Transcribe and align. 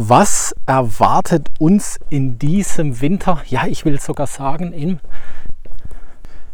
Was 0.00 0.54
erwartet 0.64 1.50
uns 1.58 1.98
in 2.08 2.38
diesem 2.38 3.00
Winter? 3.00 3.42
Ja, 3.48 3.66
ich 3.66 3.84
will 3.84 3.98
sogar 3.98 4.28
sagen, 4.28 4.72
im 4.72 5.00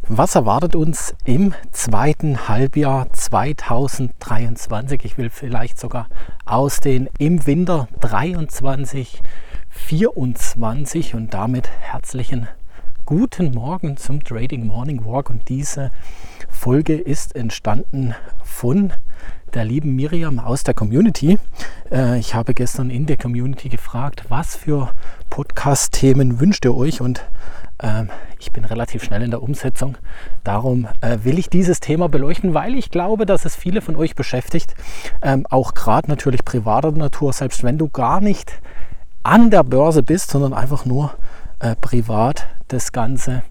was 0.08 0.34
erwartet 0.34 0.74
uns 0.74 1.14
im 1.26 1.52
zweiten 1.70 2.48
Halbjahr 2.48 3.12
2023? 3.12 5.04
Ich 5.04 5.18
will 5.18 5.28
vielleicht 5.28 5.78
sogar 5.78 6.08
ausdehnen 6.46 7.10
im 7.18 7.46
Winter 7.46 7.86
23, 8.00 9.20
24 9.68 11.14
und 11.14 11.34
damit 11.34 11.68
herzlichen 11.68 12.48
guten 13.04 13.52
Morgen 13.52 13.98
zum 13.98 14.24
Trading 14.24 14.66
Morning 14.66 15.04
Walk. 15.04 15.28
Und 15.28 15.50
diese 15.50 15.90
Folge 16.48 16.94
ist 16.94 17.36
entstanden 17.36 18.14
von 18.42 18.94
der 19.52 19.66
lieben 19.66 19.94
Miriam 19.94 20.38
aus 20.38 20.64
der 20.64 20.72
Community. 20.72 21.38
Äh, 21.90 22.18
ich 22.18 22.34
habe 22.34 22.54
gestern 22.54 22.90
in 22.90 23.06
der 23.06 23.16
Community 23.16 23.68
gefragt, 23.68 24.24
was 24.28 24.56
für 24.56 24.90
Podcast-Themen 25.30 26.40
wünscht 26.40 26.64
ihr 26.64 26.76
euch 26.76 27.00
und 27.00 27.24
ähm, 27.82 28.08
ich 28.38 28.52
bin 28.52 28.64
relativ 28.64 29.02
schnell 29.04 29.22
in 29.22 29.30
der 29.30 29.42
Umsetzung. 29.42 29.96
Darum 30.44 30.86
äh, 31.00 31.18
will 31.22 31.38
ich 31.38 31.50
dieses 31.50 31.80
Thema 31.80 32.08
beleuchten, 32.08 32.54
weil 32.54 32.74
ich 32.74 32.90
glaube, 32.90 33.26
dass 33.26 33.44
es 33.44 33.56
viele 33.56 33.80
von 33.80 33.96
euch 33.96 34.14
beschäftigt. 34.14 34.74
Ähm, 35.22 35.46
auch 35.50 35.74
gerade 35.74 36.08
natürlich 36.08 36.44
privater 36.44 36.92
Natur, 36.92 37.32
selbst 37.32 37.62
wenn 37.64 37.78
du 37.78 37.88
gar 37.88 38.20
nicht 38.20 38.52
an 39.22 39.50
der 39.50 39.64
Börse 39.64 40.02
bist, 40.02 40.30
sondern 40.30 40.52
einfach 40.52 40.84
nur 40.84 41.14
äh, 41.58 41.74
privat 41.76 42.46
das 42.68 42.92
Ganze 42.92 43.42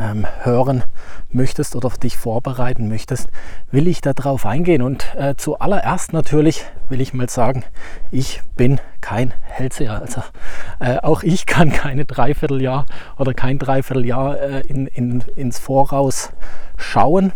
ähm, 0.00 0.26
hören 0.42 0.84
möchtest 1.30 1.76
oder 1.76 1.90
dich 1.90 2.16
vorbereiten 2.16 2.88
möchtest, 2.88 3.28
will 3.70 3.88
ich 3.88 4.00
darauf 4.00 4.46
eingehen. 4.46 4.82
Und 4.82 5.14
äh, 5.16 5.34
zuallererst 5.36 6.12
natürlich 6.12 6.64
will 6.88 7.00
ich 7.00 7.14
mal 7.14 7.28
sagen, 7.28 7.64
ich 8.10 8.42
bin 8.56 8.80
kein 9.00 9.34
Hellseher. 9.42 10.00
Also 10.00 10.22
äh, 10.80 10.98
auch 10.98 11.22
ich 11.22 11.46
kann 11.46 11.72
keine 11.72 12.04
Dreivierteljahr 12.04 12.86
oder 13.18 13.34
kein 13.34 13.58
Dreivierteljahr 13.58 14.40
äh, 14.40 14.60
in, 14.66 14.86
in, 14.86 15.24
ins 15.36 15.58
Voraus 15.58 16.30
schauen 16.76 17.32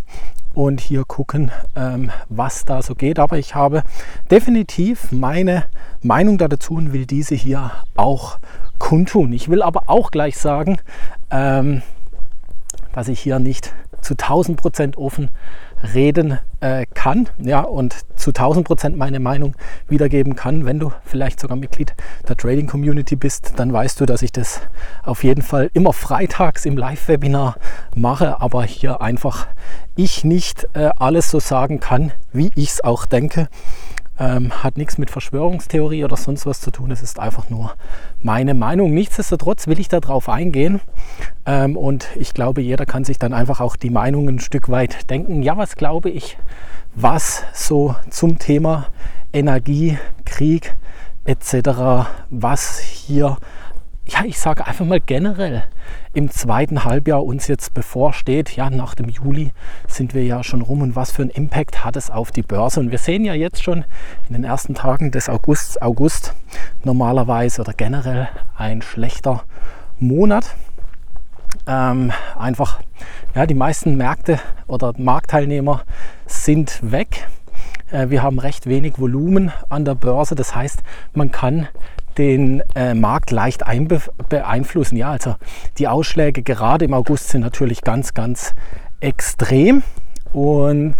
und 0.54 0.80
hier 0.80 1.04
gucken, 1.04 1.52
ähm, 1.76 2.10
was 2.28 2.64
da 2.64 2.82
so 2.82 2.94
geht. 2.94 3.18
Aber 3.18 3.38
ich 3.38 3.54
habe 3.54 3.84
definitiv 4.30 5.12
meine 5.12 5.64
Meinung 6.02 6.38
dazu 6.38 6.74
und 6.74 6.92
will 6.92 7.06
diese 7.06 7.34
hier 7.34 7.70
auch 7.96 8.38
kundtun. 8.78 9.32
Ich 9.32 9.48
will 9.48 9.62
aber 9.62 9.84
auch 9.86 10.10
gleich 10.10 10.38
sagen, 10.38 10.78
ähm, 11.30 11.82
dass 12.98 13.06
ich 13.06 13.20
hier 13.20 13.38
nicht 13.38 13.72
zu 14.00 14.14
1000 14.14 14.60
Prozent 14.60 14.98
offen 14.98 15.30
reden 15.94 16.40
äh, 16.58 16.84
kann 16.94 17.28
ja, 17.38 17.60
und 17.60 17.94
zu 18.18 18.30
1000 18.30 18.66
Prozent 18.66 18.96
meine 18.96 19.20
Meinung 19.20 19.54
wiedergeben 19.86 20.34
kann. 20.34 20.64
Wenn 20.64 20.80
du 20.80 20.90
vielleicht 21.04 21.38
sogar 21.38 21.56
Mitglied 21.56 21.94
der 22.28 22.36
Trading 22.36 22.66
Community 22.66 23.14
bist, 23.14 23.52
dann 23.54 23.72
weißt 23.72 24.00
du, 24.00 24.06
dass 24.06 24.22
ich 24.22 24.32
das 24.32 24.62
auf 25.04 25.22
jeden 25.22 25.42
Fall 25.42 25.70
immer 25.74 25.92
freitags 25.92 26.66
im 26.66 26.76
Live-Webinar 26.76 27.58
mache, 27.94 28.40
aber 28.40 28.64
hier 28.64 29.00
einfach 29.00 29.46
ich 29.94 30.24
nicht 30.24 30.66
äh, 30.72 30.90
alles 30.96 31.30
so 31.30 31.38
sagen 31.38 31.78
kann, 31.78 32.10
wie 32.32 32.50
ich 32.56 32.70
es 32.70 32.82
auch 32.82 33.06
denke. 33.06 33.46
Ähm, 34.20 34.64
hat 34.64 34.76
nichts 34.76 34.98
mit 34.98 35.10
Verschwörungstheorie 35.10 36.04
oder 36.04 36.16
sonst 36.16 36.44
was 36.44 36.60
zu 36.60 36.70
tun. 36.70 36.90
Es 36.90 37.02
ist 37.02 37.18
einfach 37.18 37.50
nur 37.50 37.74
meine 38.20 38.54
Meinung. 38.54 38.92
Nichtsdestotrotz 38.92 39.68
will 39.68 39.78
ich 39.78 39.88
darauf 39.88 40.28
eingehen. 40.28 40.80
Ähm, 41.46 41.76
und 41.76 42.08
ich 42.16 42.34
glaube, 42.34 42.60
jeder 42.60 42.84
kann 42.84 43.04
sich 43.04 43.18
dann 43.18 43.32
einfach 43.32 43.60
auch 43.60 43.76
die 43.76 43.90
Meinung 43.90 44.28
ein 44.28 44.40
Stück 44.40 44.68
weit 44.70 45.08
denken. 45.10 45.42
Ja, 45.42 45.56
was 45.56 45.76
glaube 45.76 46.10
ich, 46.10 46.36
was 46.94 47.44
so 47.52 47.94
zum 48.10 48.38
Thema 48.38 48.86
Energie, 49.32 49.98
Krieg 50.24 50.74
etc., 51.24 52.08
was 52.30 52.78
hier 52.78 53.36
ja, 54.08 54.24
ich 54.24 54.38
sage 54.38 54.66
einfach 54.66 54.86
mal 54.86 55.00
generell 55.00 55.64
im 56.14 56.30
zweiten 56.30 56.84
Halbjahr 56.84 57.24
uns 57.24 57.46
jetzt 57.46 57.74
bevorsteht. 57.74 58.56
Ja, 58.56 58.70
nach 58.70 58.94
dem 58.94 59.08
Juli 59.08 59.52
sind 59.86 60.14
wir 60.14 60.24
ja 60.24 60.42
schon 60.42 60.62
rum 60.62 60.80
und 60.82 60.96
was 60.96 61.12
für 61.12 61.22
einen 61.22 61.30
Impact 61.30 61.84
hat 61.84 61.96
es 61.96 62.10
auf 62.10 62.30
die 62.30 62.42
Börse? 62.42 62.80
Und 62.80 62.90
wir 62.90 62.98
sehen 62.98 63.24
ja 63.24 63.34
jetzt 63.34 63.62
schon 63.62 63.84
in 64.28 64.34
den 64.34 64.44
ersten 64.44 64.74
Tagen 64.74 65.10
des 65.10 65.28
August, 65.28 65.82
August 65.82 66.34
normalerweise 66.84 67.60
oder 67.60 67.74
generell 67.74 68.28
ein 68.56 68.80
schlechter 68.80 69.44
Monat. 69.98 70.54
Ähm, 71.66 72.12
einfach, 72.38 72.80
ja, 73.34 73.46
die 73.46 73.54
meisten 73.54 73.96
Märkte 73.96 74.40
oder 74.66 74.94
Marktteilnehmer 74.96 75.82
sind 76.26 76.78
weg. 76.82 77.28
Äh, 77.90 78.10
wir 78.10 78.22
haben 78.22 78.38
recht 78.38 78.66
wenig 78.66 78.98
Volumen 78.98 79.52
an 79.68 79.84
der 79.84 79.94
Börse. 79.94 80.34
Das 80.34 80.54
heißt, 80.54 80.82
man 81.14 81.30
kann 81.30 81.68
den 82.16 82.62
äh, 82.74 82.94
Markt 82.94 83.30
leicht 83.30 83.62
beeinflussen. 84.28 84.96
Ja, 84.96 85.12
also 85.12 85.36
die 85.78 85.88
Ausschläge 85.88 86.42
gerade 86.42 86.84
im 86.84 86.94
August 86.94 87.28
sind 87.28 87.42
natürlich 87.42 87.82
ganz, 87.82 88.12
ganz 88.12 88.54
extrem 89.00 89.82
und 90.32 90.96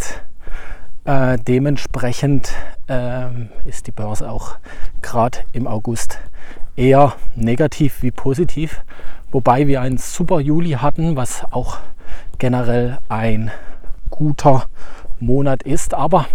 äh, 1.05 1.37
dementsprechend 1.37 2.53
äh, 2.89 3.27
ist 3.65 3.89
die 3.89 3.93
Börse 3.93 4.31
auch 4.31 4.57
gerade 5.03 5.39
im 5.53 5.67
August 5.67 6.19
eher 6.77 7.15
negativ 7.35 8.03
wie 8.03 8.13
positiv. 8.13 8.85
Wobei 9.33 9.67
wir 9.67 9.81
einen 9.81 9.99
super 9.99 10.41
Juli 10.41 10.71
hatten, 10.71 11.17
was 11.17 11.45
auch 11.51 11.79
generell 12.39 12.99
ein 13.09 13.51
guter 14.11 14.67
Monat 15.21 15.63
ist. 15.63 15.95
Aber 15.95 16.27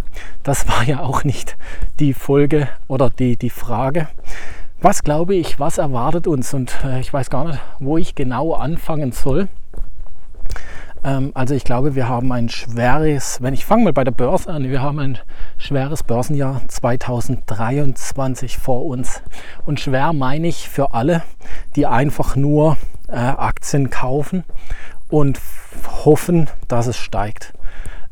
das 0.44 0.68
war 0.68 0.84
ja 0.84 1.00
auch 1.00 1.24
nicht 1.24 1.58
die 2.00 2.14
Folge 2.14 2.68
oder 2.88 3.10
die, 3.10 3.38
die 3.38 3.50
Frage. 3.50 4.08
Was 4.82 5.04
glaube 5.04 5.36
ich, 5.36 5.60
was 5.60 5.78
erwartet 5.78 6.28
uns? 6.28 6.54
Und 6.54 6.78
äh, 6.84 7.00
ich 7.00 7.14
weiß 7.14 7.30
gar 7.30 7.48
nicht, 7.48 7.60
wo 7.80 7.98
ich 7.98 8.16
genau 8.16 8.54
anfangen 8.54 9.14
soll. 9.14 9.48
Ähm, 11.04 11.32
also 11.34 11.54
ich 11.54 11.64
glaube, 11.64 11.96
wir 11.96 12.08
haben 12.08 12.32
ein 12.32 12.50
schweres, 12.50 13.40
wenn 13.42 13.54
ich 13.54 13.66
fange 13.66 13.86
mal 13.86 13.94
bei 13.94 14.04
der 14.04 14.12
Börse 14.12 14.50
an, 14.50 14.70
wir 14.70 14.82
haben 14.82 15.00
ein 15.00 15.18
schweres 15.58 16.04
Börsenjahr 16.04 16.62
2023 16.68 18.58
vor 18.58 18.86
uns. 18.86 19.22
Und 19.66 19.80
schwer 19.80 20.14
meine 20.14 20.48
ich 20.48 20.70
für 20.70 20.94
alle, 20.94 21.24
die 21.76 21.86
einfach 21.86 22.36
nur 22.36 22.78
äh, 23.10 23.16
Aktien 23.16 23.90
kaufen 23.90 24.44
und 25.10 25.40
hoffen, 26.06 26.50
dass 26.68 26.88
es 26.88 26.98
steigt. 26.98 27.54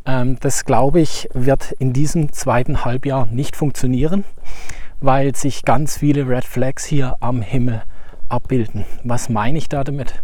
Ähm, 0.06 0.38
das 0.40 0.66
glaube 0.66 1.02
ich, 1.02 1.30
wird 1.34 1.72
in 1.74 1.94
diesem 1.94 2.32
zweiten 2.34 2.86
Halbjahr 2.86 3.26
nicht 3.28 3.56
funktionieren 3.56 4.24
weil 5.02 5.36
sich 5.36 5.64
ganz 5.64 5.98
viele 5.98 6.28
Red 6.28 6.46
Flags 6.46 6.86
hier 6.86 7.16
am 7.20 7.42
Himmel 7.42 7.84
abbilden. 8.30 8.86
Was 9.04 9.28
meine 9.28 9.58
ich 9.58 9.68
da 9.68 9.84
damit? 9.84 10.22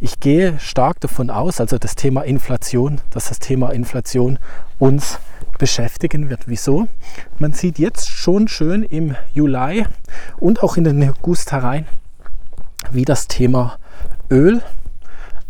Ich 0.00 0.18
gehe 0.20 0.58
stark 0.58 1.00
davon 1.00 1.30
aus, 1.30 1.60
also 1.60 1.78
das 1.78 1.94
Thema 1.94 2.22
Inflation, 2.22 3.00
dass 3.10 3.28
das 3.28 3.38
Thema 3.38 3.70
Inflation 3.70 4.38
uns 4.78 5.20
beschäftigen 5.58 6.28
wird. 6.28 6.48
Wieso? 6.48 6.88
Man 7.38 7.52
sieht 7.52 7.78
jetzt 7.78 8.08
schon 8.08 8.48
schön 8.48 8.82
im 8.82 9.14
Juli 9.32 9.86
und 10.38 10.62
auch 10.62 10.76
in 10.76 10.84
den 10.84 11.08
August 11.08 11.52
herein, 11.52 11.86
wie 12.90 13.04
das 13.04 13.28
Thema 13.28 13.78
Öl 14.30 14.62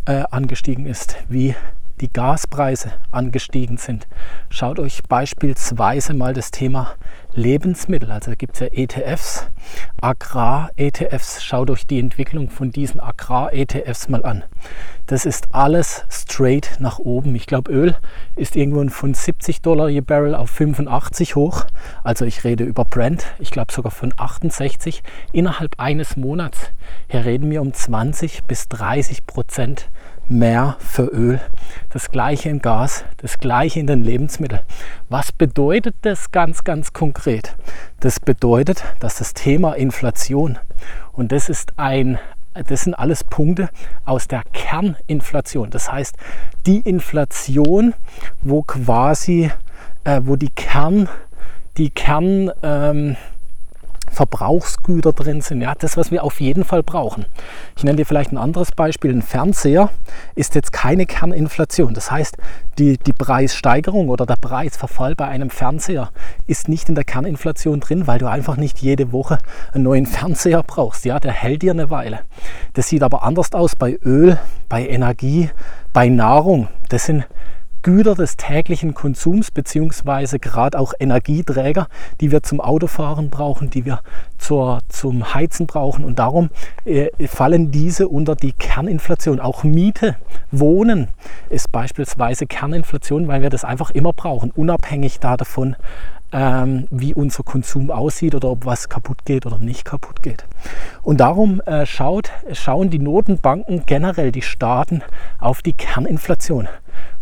äh, 0.06 0.24
angestiegen 0.30 0.86
ist, 0.86 1.16
wie 1.28 1.54
die 2.00 2.12
Gaspreise 2.12 2.92
angestiegen 3.10 3.76
sind. 3.76 4.06
Schaut 4.50 4.78
euch 4.78 5.02
beispielsweise 5.08 6.14
mal 6.14 6.34
das 6.34 6.50
Thema 6.50 6.94
Lebensmittel, 7.32 8.10
also 8.10 8.32
gibt 8.36 8.54
es 8.54 8.60
ja 8.60 8.66
ETFs, 8.72 9.46
Agrar-ETFs. 10.00 11.44
Schaut 11.44 11.70
euch 11.70 11.86
die 11.86 11.98
Entwicklung 11.98 12.48
von 12.48 12.70
diesen 12.70 12.98
Agrar-ETFs 12.98 14.08
mal 14.08 14.24
an. 14.24 14.42
Das 15.06 15.26
ist 15.26 15.48
alles 15.52 16.04
straight 16.10 16.76
nach 16.80 16.98
oben. 16.98 17.34
Ich 17.34 17.46
glaube, 17.46 17.70
Öl 17.70 17.94
ist 18.36 18.56
irgendwo 18.56 18.86
von 18.88 19.14
70 19.14 19.60
Dollar 19.60 19.88
je 19.88 20.00
Barrel 20.00 20.34
auf 20.34 20.50
85 20.50 21.36
hoch. 21.36 21.66
Also 22.02 22.24
ich 22.24 22.42
rede 22.44 22.64
über 22.64 22.84
Brent. 22.84 23.26
Ich 23.38 23.50
glaube 23.50 23.72
sogar 23.72 23.92
von 23.92 24.14
68 24.16 25.02
innerhalb 25.32 25.78
eines 25.78 26.16
Monats. 26.16 26.72
Hier 27.08 27.24
reden 27.24 27.50
wir 27.50 27.60
um 27.60 27.72
20 27.72 28.44
bis 28.44 28.68
30 28.68 29.26
Prozent 29.26 29.90
mehr 30.28 30.76
für 30.80 31.04
Öl. 31.04 31.40
Das 31.90 32.10
gleiche 32.10 32.48
in 32.48 32.60
Gas, 32.60 33.04
das 33.18 33.38
gleiche 33.38 33.80
in 33.80 33.86
den 33.86 34.04
Lebensmitteln. 34.04 34.62
Was 35.08 35.32
bedeutet 35.32 35.94
das 36.02 36.30
ganz, 36.32 36.64
ganz 36.64 36.92
konkret? 36.92 37.56
Das 38.00 38.20
bedeutet, 38.20 38.84
dass 39.00 39.18
das 39.18 39.34
Thema 39.34 39.74
Inflation, 39.74 40.58
und 41.12 41.32
das 41.32 41.48
ist 41.48 41.78
ein 41.78 42.18
das 42.68 42.84
sind 42.84 42.94
alles 42.94 43.22
Punkte 43.22 43.68
aus 44.06 44.28
der 44.28 44.42
Kerninflation. 44.54 45.68
Das 45.68 45.92
heißt, 45.92 46.16
die 46.64 46.80
Inflation, 46.80 47.92
wo 48.40 48.62
quasi, 48.62 49.50
äh, 50.04 50.22
wo 50.24 50.36
die 50.36 50.48
Kern, 50.48 51.08
die 51.76 51.90
Kern, 51.90 52.50
ähm, 52.62 53.16
Verbrauchsgüter 54.16 55.12
drin 55.12 55.42
sind. 55.42 55.60
Ja, 55.60 55.74
das, 55.74 55.98
was 55.98 56.10
wir 56.10 56.24
auf 56.24 56.40
jeden 56.40 56.64
Fall 56.64 56.82
brauchen. 56.82 57.26
Ich 57.76 57.84
nenne 57.84 57.96
dir 57.96 58.06
vielleicht 58.06 58.32
ein 58.32 58.38
anderes 58.38 58.72
Beispiel. 58.72 59.12
Ein 59.12 59.20
Fernseher 59.20 59.90
ist 60.34 60.54
jetzt 60.54 60.72
keine 60.72 61.04
Kerninflation. 61.04 61.92
Das 61.92 62.10
heißt, 62.10 62.38
die, 62.78 62.96
die 62.96 63.12
Preissteigerung 63.12 64.08
oder 64.08 64.24
der 64.24 64.36
Preisverfall 64.36 65.14
bei 65.14 65.28
einem 65.28 65.50
Fernseher 65.50 66.10
ist 66.46 66.66
nicht 66.66 66.88
in 66.88 66.94
der 66.94 67.04
Kerninflation 67.04 67.80
drin, 67.80 68.06
weil 68.06 68.18
du 68.18 68.26
einfach 68.26 68.56
nicht 68.56 68.78
jede 68.78 69.12
Woche 69.12 69.38
einen 69.74 69.84
neuen 69.84 70.06
Fernseher 70.06 70.62
brauchst. 70.62 71.04
Ja, 71.04 71.20
der 71.20 71.32
hält 71.32 71.60
dir 71.60 71.72
eine 71.72 71.90
Weile. 71.90 72.20
Das 72.72 72.88
sieht 72.88 73.02
aber 73.02 73.22
anders 73.22 73.52
aus 73.52 73.76
bei 73.76 73.98
Öl, 74.02 74.38
bei 74.70 74.88
Energie, 74.88 75.50
bei 75.92 76.08
Nahrung. 76.08 76.68
Das 76.88 77.04
sind 77.04 77.26
Güter 77.86 78.16
des 78.16 78.36
täglichen 78.36 78.94
Konsums 78.94 79.52
beziehungsweise 79.52 80.40
gerade 80.40 80.76
auch 80.76 80.92
Energieträger, 80.98 81.86
die 82.20 82.32
wir 82.32 82.42
zum 82.42 82.60
Autofahren 82.60 83.30
brauchen, 83.30 83.70
die 83.70 83.84
wir 83.84 84.00
zur, 84.38 84.80
zum 84.88 85.34
Heizen 85.34 85.68
brauchen. 85.68 86.04
Und 86.04 86.18
darum 86.18 86.50
äh, 86.84 87.10
fallen 87.28 87.70
diese 87.70 88.08
unter 88.08 88.34
die 88.34 88.50
Kerninflation. 88.50 89.38
Auch 89.38 89.62
Miete, 89.62 90.16
Wohnen 90.50 91.06
ist 91.48 91.70
beispielsweise 91.70 92.48
Kerninflation, 92.48 93.28
weil 93.28 93.40
wir 93.40 93.50
das 93.50 93.64
einfach 93.64 93.90
immer 93.90 94.12
brauchen, 94.12 94.50
unabhängig 94.50 95.20
davon, 95.20 95.76
ähm, 96.32 96.88
wie 96.90 97.14
unser 97.14 97.44
Konsum 97.44 97.92
aussieht 97.92 98.34
oder 98.34 98.50
ob 98.50 98.66
was 98.66 98.88
kaputt 98.88 99.24
geht 99.24 99.46
oder 99.46 99.58
nicht 99.58 99.84
kaputt 99.84 100.24
geht. 100.24 100.44
Und 101.02 101.20
darum 101.20 101.60
äh, 101.60 101.86
schaut, 101.86 102.32
schauen 102.50 102.90
die 102.90 102.98
Notenbanken 102.98 103.84
generell 103.86 104.32
die 104.32 104.42
Staaten 104.42 105.02
auf 105.38 105.62
die 105.62 105.72
Kerninflation. 105.72 106.66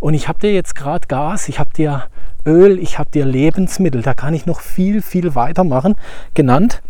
Und 0.01 0.15
ich 0.15 0.29
habe 0.29 0.39
dir 0.39 0.53
jetzt 0.53 0.75
gerade 0.75 1.07
Gas, 1.07 1.49
ich 1.49 1.59
habe 1.59 1.71
dir 1.73 2.05
Öl, 2.47 2.79
ich 2.79 2.99
habe 2.99 3.11
dir 3.11 3.25
Lebensmittel, 3.25 4.03
da 4.03 4.15
kann 4.15 4.35
ich 4.35 4.47
noch 4.47 4.61
viel, 4.61 5.01
viel 5.03 5.35
weitermachen, 5.35 5.97
genannt. 6.35 6.83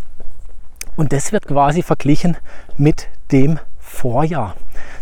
Und 0.97 1.13
das 1.13 1.33
wird 1.33 1.47
quasi 1.47 1.83
verglichen 1.83 2.37
mit 2.77 3.09
dem 3.33 3.59
Vorjahr. 3.79 4.55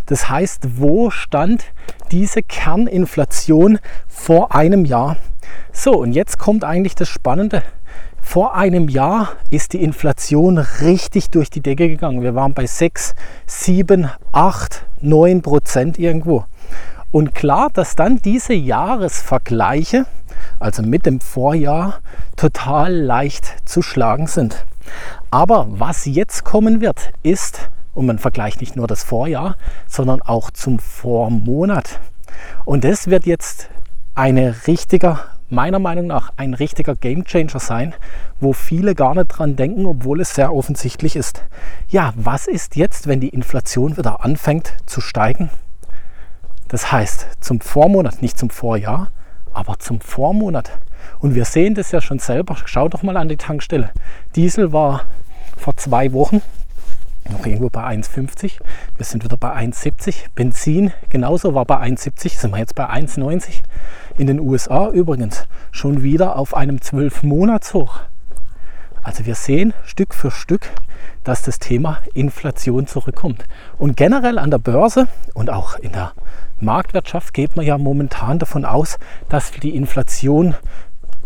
Das 0.07 0.29
heißt, 0.29 0.79
wo 0.79 1.11
stand 1.11 1.65
diese 2.11 2.43
Kerninflation 2.43 3.79
vor 4.09 4.55
einem 4.55 4.85
Jahr? 4.85 5.17
So, 5.73 5.93
und 5.93 6.13
jetzt 6.13 6.39
kommt 6.39 6.65
eigentlich 6.65 6.95
das 6.95 7.09
Spannende. 7.09 7.63
Vor 8.21 8.55
einem 8.55 8.89
Jahr 8.89 9.33
ist 9.51 9.73
die 9.73 9.83
Inflation 9.83 10.59
richtig 10.59 11.31
durch 11.31 11.51
die 11.51 11.61
Decke 11.61 11.89
gegangen. 11.89 12.23
Wir 12.23 12.35
waren 12.35 12.55
bei 12.55 12.67
6, 12.67 13.15
7, 13.47 14.11
8, 14.33 14.87
9 15.01 15.43
Prozent 15.43 15.99
irgendwo. 15.99 16.45
Und 17.13 17.35
klar, 17.35 17.69
dass 17.73 17.95
dann 17.95 18.23
diese 18.23 18.55
Jahresvergleiche, 18.55 20.07
also 20.59 20.83
mit 20.83 21.05
dem 21.05 21.21
Vorjahr, 21.21 22.01
total 22.37 22.95
leicht 22.95 23.69
zu 23.69 23.83
schlagen 23.83 24.27
sind. 24.27 24.65
Aber 25.31 25.67
was 25.69 26.07
jetzt 26.07 26.43
kommen 26.45 26.81
wird, 26.81 27.13
ist, 27.23 27.69
und 27.95 28.07
man 28.07 28.19
vergleicht 28.19 28.61
nicht 28.63 28.77
nur 28.77 28.87
das 28.87 29.05
Vorjahr, 29.05 29.57
sondern 29.87 30.23
auch 30.23 30.51
zum 30.51 30.79
Vormonat. 30.79 32.01
Und 32.65 32.83
das 32.83 33.09
wird 33.09 33.27
jetzt 33.27 33.69
eine 34.15 34.67
richtiger 34.67 35.21
meiner 35.51 35.79
Meinung 35.79 36.07
nach 36.07 36.33
ein 36.39 36.55
richtiger 36.55 36.97
Gamechanger 36.97 37.61
sein, 37.61 37.95
wo 38.41 38.55
viele 38.55 38.95
gar 38.95 39.15
nicht 39.15 39.29
dran 39.29 39.55
denken, 39.55 39.85
obwohl 39.85 40.23
es 40.23 40.35
sehr 40.35 40.55
offensichtlich 40.55 41.15
ist. 41.15 41.45
Ja, 41.89 42.15
was 42.17 42.47
ist 42.47 42.75
jetzt, 42.75 43.07
wenn 43.07 43.21
die 43.21 43.29
Inflation 43.29 43.99
wieder 43.99 44.25
anfängt 44.25 44.73
zu 44.87 45.03
steigen? 45.03 45.51
Das 46.73 46.91
heißt, 46.91 47.27
zum 47.41 47.61
Vormonat, 47.61 48.23
nicht 48.23 48.39
zum 48.39 48.49
Vorjahr, 48.49 49.11
aber 49.53 49.79
zum 49.79 50.01
Vormonat. 50.01 50.73
Und 51.19 51.35
wir 51.35 51.45
sehen 51.45 51.75
das 51.75 51.93
ja 51.93 52.01
schon 52.01 52.19
selber. 52.19 52.57
Schau 52.65 52.89
doch 52.89 53.03
mal 53.03 53.19
an 53.19 53.29
die 53.29 53.37
Tankstelle. 53.37 53.91
Diesel 54.37 54.73
war 54.73 55.05
vor 55.59 55.77
zwei 55.77 56.15
Wochen 56.15 56.41
noch 57.31 57.45
irgendwo 57.45 57.69
bei 57.69 57.85
1,50. 57.85 58.53
Wir 58.97 59.05
sind 59.05 59.23
wieder 59.23 59.37
bei 59.37 59.55
1,70. 59.55 60.31
Benzin 60.35 60.93
genauso 61.11 61.55
war 61.55 61.67
bei 61.67 61.77
1,70. 61.77 62.41
Sind 62.41 62.53
wir 62.53 62.59
jetzt 62.59 62.75
bei 62.75 62.89
1,90. 62.89 63.61
In 64.17 64.27
den 64.27 64.41
USA 64.41 64.89
übrigens 64.89 65.47
schon 65.73 66.03
wieder 66.03 66.37
auf 66.37 66.57
einem 66.57 66.77
12-Monats-Hoch. 66.77 68.01
Also 69.03 69.27
wir 69.27 69.35
sehen 69.35 69.75
Stück 69.85 70.15
für 70.15 70.31
Stück, 70.31 70.71
dass 71.23 71.43
das 71.43 71.59
Thema 71.59 71.99
Inflation 72.15 72.87
zurückkommt. 72.87 73.45
Und 73.77 73.99
generell 73.99 74.39
an 74.39 74.51
der 74.51 74.59
Börse 74.59 75.07
und 75.35 75.51
auch 75.51 75.79
in 75.79 75.93
der 75.93 76.13
Marktwirtschaft 76.63 77.35
geht 77.35 77.57
man 77.57 77.67
ja 77.67 77.77
momentan 77.79 78.39
davon 78.39 78.65
aus, 78.65 78.99
dass 79.29 79.51
die 79.53 79.75
Inflation 79.75 80.55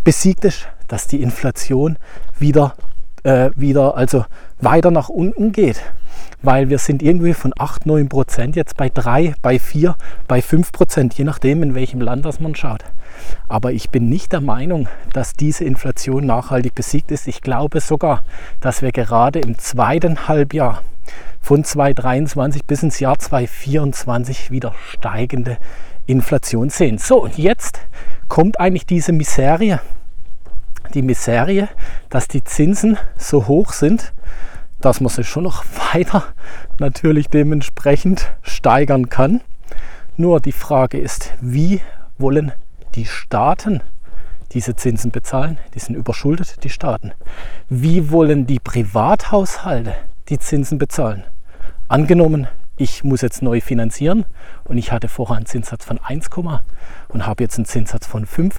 besiegt 0.04 0.44
ist, 0.44 0.68
dass 0.88 1.06
die 1.06 1.22
Inflation 1.22 1.98
wieder, 2.38 2.74
äh, 3.22 3.50
wieder 3.54 3.96
also 3.96 4.24
weiter 4.60 4.90
nach 4.90 5.08
unten 5.08 5.52
geht 5.52 5.82
weil 6.42 6.68
wir 6.68 6.78
sind 6.78 7.02
irgendwie 7.02 7.34
von 7.34 7.52
8, 7.58 7.86
9 7.86 8.08
Prozent 8.08 8.56
jetzt 8.56 8.76
bei 8.76 8.88
3, 8.88 9.34
bei 9.42 9.58
4, 9.58 9.96
bei 10.28 10.42
5 10.42 10.72
Prozent, 10.72 11.14
je 11.14 11.24
nachdem, 11.24 11.62
in 11.62 11.74
welchem 11.74 12.00
Land 12.00 12.24
das 12.24 12.40
man 12.40 12.54
schaut. 12.54 12.84
Aber 13.48 13.72
ich 13.72 13.90
bin 13.90 14.08
nicht 14.08 14.32
der 14.32 14.40
Meinung, 14.40 14.88
dass 15.12 15.32
diese 15.32 15.64
Inflation 15.64 16.26
nachhaltig 16.26 16.74
besiegt 16.74 17.10
ist. 17.10 17.26
Ich 17.28 17.40
glaube 17.40 17.80
sogar, 17.80 18.22
dass 18.60 18.82
wir 18.82 18.92
gerade 18.92 19.40
im 19.40 19.58
zweiten 19.58 20.28
Halbjahr 20.28 20.82
von 21.40 21.64
2023 21.64 22.64
bis 22.64 22.82
ins 22.82 23.00
Jahr 23.00 23.18
2024 23.18 24.50
wieder 24.50 24.74
steigende 24.90 25.58
Inflation 26.06 26.70
sehen. 26.70 26.98
So, 26.98 27.22
und 27.22 27.38
jetzt 27.38 27.80
kommt 28.28 28.60
eigentlich 28.60 28.86
diese 28.86 29.12
Miserie. 29.12 29.80
Die 30.94 31.02
Miserie, 31.02 31.68
dass 32.10 32.28
die 32.28 32.44
Zinsen 32.44 32.96
so 33.16 33.48
hoch 33.48 33.72
sind, 33.72 34.12
dass 34.80 35.00
man 35.00 35.08
sich 35.08 35.28
schon 35.28 35.44
noch 35.44 35.64
weiter 35.94 36.24
natürlich 36.78 37.28
dementsprechend 37.28 38.32
steigern 38.42 39.08
kann. 39.08 39.40
Nur 40.16 40.40
die 40.40 40.52
Frage 40.52 40.98
ist, 40.98 41.34
wie 41.40 41.80
wollen 42.18 42.52
die 42.94 43.04
Staaten 43.04 43.82
diese 44.52 44.76
Zinsen 44.76 45.10
bezahlen? 45.10 45.58
Die 45.74 45.78
sind 45.78 45.94
überschuldet, 45.94 46.64
die 46.64 46.70
Staaten. 46.70 47.12
Wie 47.68 48.10
wollen 48.10 48.46
die 48.46 48.58
Privathaushalte 48.60 49.94
die 50.28 50.38
Zinsen 50.38 50.78
bezahlen? 50.78 51.24
Angenommen, 51.88 52.48
ich 52.78 53.04
muss 53.04 53.22
jetzt 53.22 53.42
neu 53.42 53.60
finanzieren 53.60 54.24
und 54.64 54.76
ich 54.78 54.92
hatte 54.92 55.08
vorher 55.08 55.36
einen 55.36 55.46
Zinssatz 55.46 55.84
von 55.84 55.98
1, 55.98 56.28
und 57.08 57.26
habe 57.26 57.42
jetzt 57.42 57.56
einen 57.56 57.64
Zinssatz 57.64 58.06
von 58.06 58.26
5, 58.26 58.58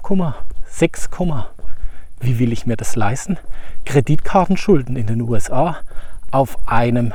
6, 0.66 1.08
wie 2.20 2.38
will 2.38 2.52
ich 2.52 2.66
mir 2.66 2.76
das 2.76 2.96
leisten? 2.96 3.38
Kreditkartenschulden 3.84 4.96
in 4.96 5.06
den 5.06 5.20
USA 5.22 5.78
auf 6.30 6.68
einem 6.68 7.12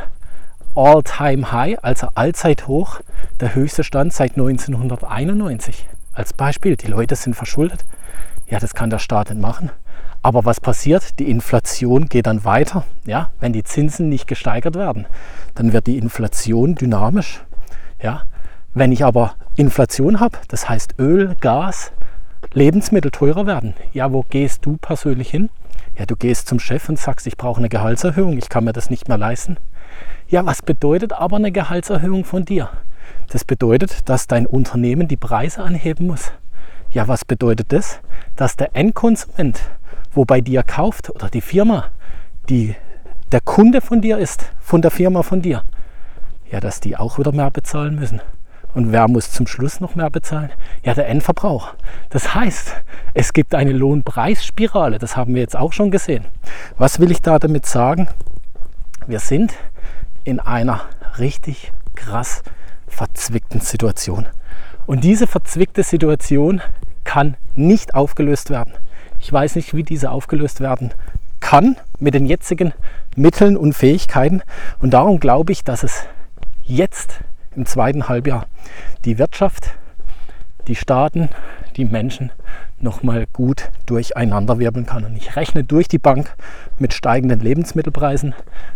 All-Time-High, 0.75 1.83
also 1.83 2.07
Allzeithoch, 2.15 3.01
der 3.39 3.53
höchste 3.53 3.83
Stand 3.83 4.13
seit 4.13 4.31
1991. 4.31 5.87
Als 6.13 6.33
Beispiel, 6.33 6.75
die 6.75 6.87
Leute 6.87 7.15
sind 7.15 7.35
verschuldet. 7.35 7.85
Ja, 8.47 8.59
das 8.59 8.73
kann 8.73 8.89
der 8.89 8.99
Staat 8.99 9.29
nicht 9.29 9.41
machen. 9.41 9.71
Aber 10.21 10.45
was 10.45 10.61
passiert? 10.61 11.19
Die 11.19 11.29
Inflation 11.29 12.07
geht 12.07 12.27
dann 12.27 12.45
weiter. 12.45 12.85
Ja, 13.05 13.31
wenn 13.39 13.53
die 13.53 13.63
Zinsen 13.63 14.09
nicht 14.09 14.25
gesteigert 14.25 14.75
werden, 14.75 15.05
dann 15.53 15.73
wird 15.73 15.87
die 15.87 15.97
Inflation 15.97 16.75
dynamisch. 16.75 17.43
Ja, 18.01 18.23
wenn 18.73 18.91
ich 18.91 19.03
aber 19.03 19.35
Inflation 19.55 20.19
habe, 20.19 20.37
das 20.47 20.69
heißt 20.69 20.95
Öl, 20.97 21.35
Gas, 21.41 21.91
Lebensmittel 22.51 23.11
teurer 23.11 23.45
werden, 23.45 23.73
ja, 23.93 24.11
wo 24.11 24.23
gehst 24.29 24.65
du 24.65 24.77
persönlich 24.77 25.29
hin? 25.29 25.49
Ja, 25.97 26.05
du 26.05 26.15
gehst 26.15 26.47
zum 26.47 26.59
Chef 26.59 26.89
und 26.89 26.99
sagst, 26.99 27.27
ich 27.27 27.37
brauche 27.37 27.59
eine 27.59 27.69
Gehaltserhöhung, 27.69 28.37
ich 28.37 28.49
kann 28.49 28.63
mir 28.63 28.73
das 28.73 28.89
nicht 28.89 29.07
mehr 29.07 29.17
leisten. 29.17 29.57
Ja, 30.27 30.45
was 30.45 30.61
bedeutet 30.61 31.13
aber 31.13 31.37
eine 31.37 31.51
Gehaltserhöhung 31.51 32.25
von 32.25 32.45
dir? 32.45 32.69
Das 33.29 33.45
bedeutet, 33.45 34.09
dass 34.09 34.27
dein 34.27 34.45
Unternehmen 34.45 35.07
die 35.07 35.17
Preise 35.17 35.61
anheben 35.63 36.07
muss. 36.07 36.31
Ja, 36.91 37.07
was 37.07 37.25
bedeutet 37.25 37.71
das? 37.71 37.99
Dass 38.35 38.55
der 38.55 38.75
Endkonsument, 38.75 39.61
wo 40.11 40.25
bei 40.25 40.41
dir 40.41 40.63
kauft, 40.63 41.09
oder 41.09 41.29
die 41.29 41.41
Firma, 41.41 41.85
die 42.49 42.75
der 43.31 43.41
Kunde 43.41 43.81
von 43.81 44.01
dir 44.01 44.17
ist, 44.17 44.51
von 44.59 44.81
der 44.81 44.91
Firma 44.91 45.23
von 45.23 45.41
dir, 45.41 45.63
ja, 46.51 46.59
dass 46.59 46.79
die 46.79 46.95
auch 46.97 47.17
wieder 47.17 47.31
mehr 47.31 47.49
bezahlen 47.49 47.95
müssen. 47.95 48.21
Und 48.73 48.91
wer 48.91 49.07
muss 49.07 49.31
zum 49.31 49.45
Schluss 49.45 49.79
noch 49.79 49.95
mehr 49.95 50.09
bezahlen? 50.09 50.49
Ja, 50.83 50.93
der 50.93 51.07
Endverbraucher. 51.07 51.75
Das 52.09 52.33
heißt, 52.33 52.73
es 53.13 53.33
gibt 53.33 53.53
eine 53.53 53.71
Lohnpreisspirale. 53.71 54.97
Das 54.97 55.15
haben 55.15 55.35
wir 55.35 55.41
jetzt 55.41 55.55
auch 55.55 55.73
schon 55.73 55.91
gesehen. 55.91 56.25
Was 56.77 56.99
will 56.99 57.11
ich 57.11 57.21
da 57.21 57.37
damit 57.37 57.65
sagen? 57.65 58.07
Wir 59.05 59.19
sind 59.19 59.53
in 60.23 60.39
einer 60.39 60.81
richtig 61.19 61.71
krass 61.95 62.41
verzwickten 62.87 63.61
Situation. 63.61 64.27
Und 64.85 65.03
diese 65.03 65.27
verzwickte 65.27 65.83
Situation 65.83 66.61
kann 67.03 67.37
nicht 67.55 67.95
aufgelöst 67.95 68.49
werden. 68.49 68.73
Ich 69.19 69.31
weiß 69.31 69.55
nicht, 69.55 69.73
wie 69.73 69.83
diese 69.83 70.11
aufgelöst 70.11 70.59
werden 70.59 70.93
kann 71.39 71.77
mit 71.99 72.13
den 72.13 72.25
jetzigen 72.25 72.73
Mitteln 73.15 73.57
und 73.57 73.73
Fähigkeiten. 73.73 74.41
Und 74.79 74.91
darum 74.91 75.19
glaube 75.19 75.51
ich, 75.51 75.63
dass 75.63 75.83
es 75.83 76.05
jetzt 76.63 77.19
im 77.55 77.65
zweiten 77.65 78.09
Halbjahr 78.09 78.47
die 79.05 79.17
Wirtschaft, 79.19 79.71
die 80.67 80.75
Staaten, 80.75 81.29
die 81.75 81.85
Menschen 81.85 82.31
nochmal 82.79 83.25
gut 83.31 83.69
durcheinanderwirbeln 83.85 84.85
kann. 84.85 85.05
Und 85.05 85.15
ich 85.15 85.35
rechne 85.35 85.63
durch 85.63 85.87
die 85.87 85.97
Bank 85.97 86.35
mit 86.77 86.93
steigenden 86.93 87.39
Lebensmittelpreisen, 87.39 88.35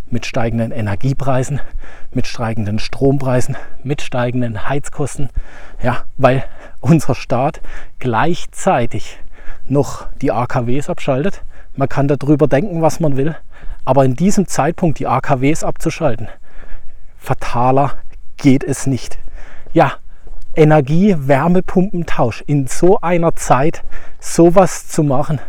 mit 0.09 0.25
steigenden 0.25 0.71
Energiepreisen, 0.71 1.61
mit 2.13 2.27
steigenden 2.27 2.79
Strompreisen, 2.79 3.57
mit 3.83 4.01
steigenden 4.01 4.67
Heizkosten. 4.67 5.29
Ja, 5.81 6.03
weil 6.17 6.43
unser 6.79 7.15
Staat 7.15 7.61
gleichzeitig 7.99 9.19
noch 9.65 10.07
die 10.21 10.31
AKWs 10.31 10.89
abschaltet. 10.89 11.43
Man 11.75 11.89
kann 11.89 12.07
darüber 12.07 12.47
denken, 12.47 12.81
was 12.81 12.99
man 12.99 13.17
will, 13.17 13.35
aber 13.85 14.03
in 14.03 14.15
diesem 14.15 14.47
Zeitpunkt 14.47 14.99
die 14.99 15.07
AKWs 15.07 15.63
abzuschalten, 15.63 16.27
fataler 17.17 17.93
geht 18.37 18.63
es 18.63 18.87
nicht. 18.87 19.17
Ja, 19.73 19.93
Energie-Wärmepumpentausch 20.55 22.43
in 22.47 22.67
so 22.67 22.99
einer 23.01 23.35
Zeit 23.35 23.83
sowas 24.19 24.87
zu 24.87 25.03
machen, 25.03 25.39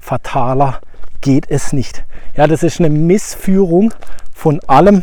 fataler 0.00 0.80
geht 1.20 1.50
es 1.50 1.72
nicht. 1.72 2.04
Ja, 2.36 2.46
das 2.46 2.62
ist 2.62 2.80
eine 2.80 2.90
Missführung 2.90 3.92
von 4.32 4.60
allem, 4.66 5.02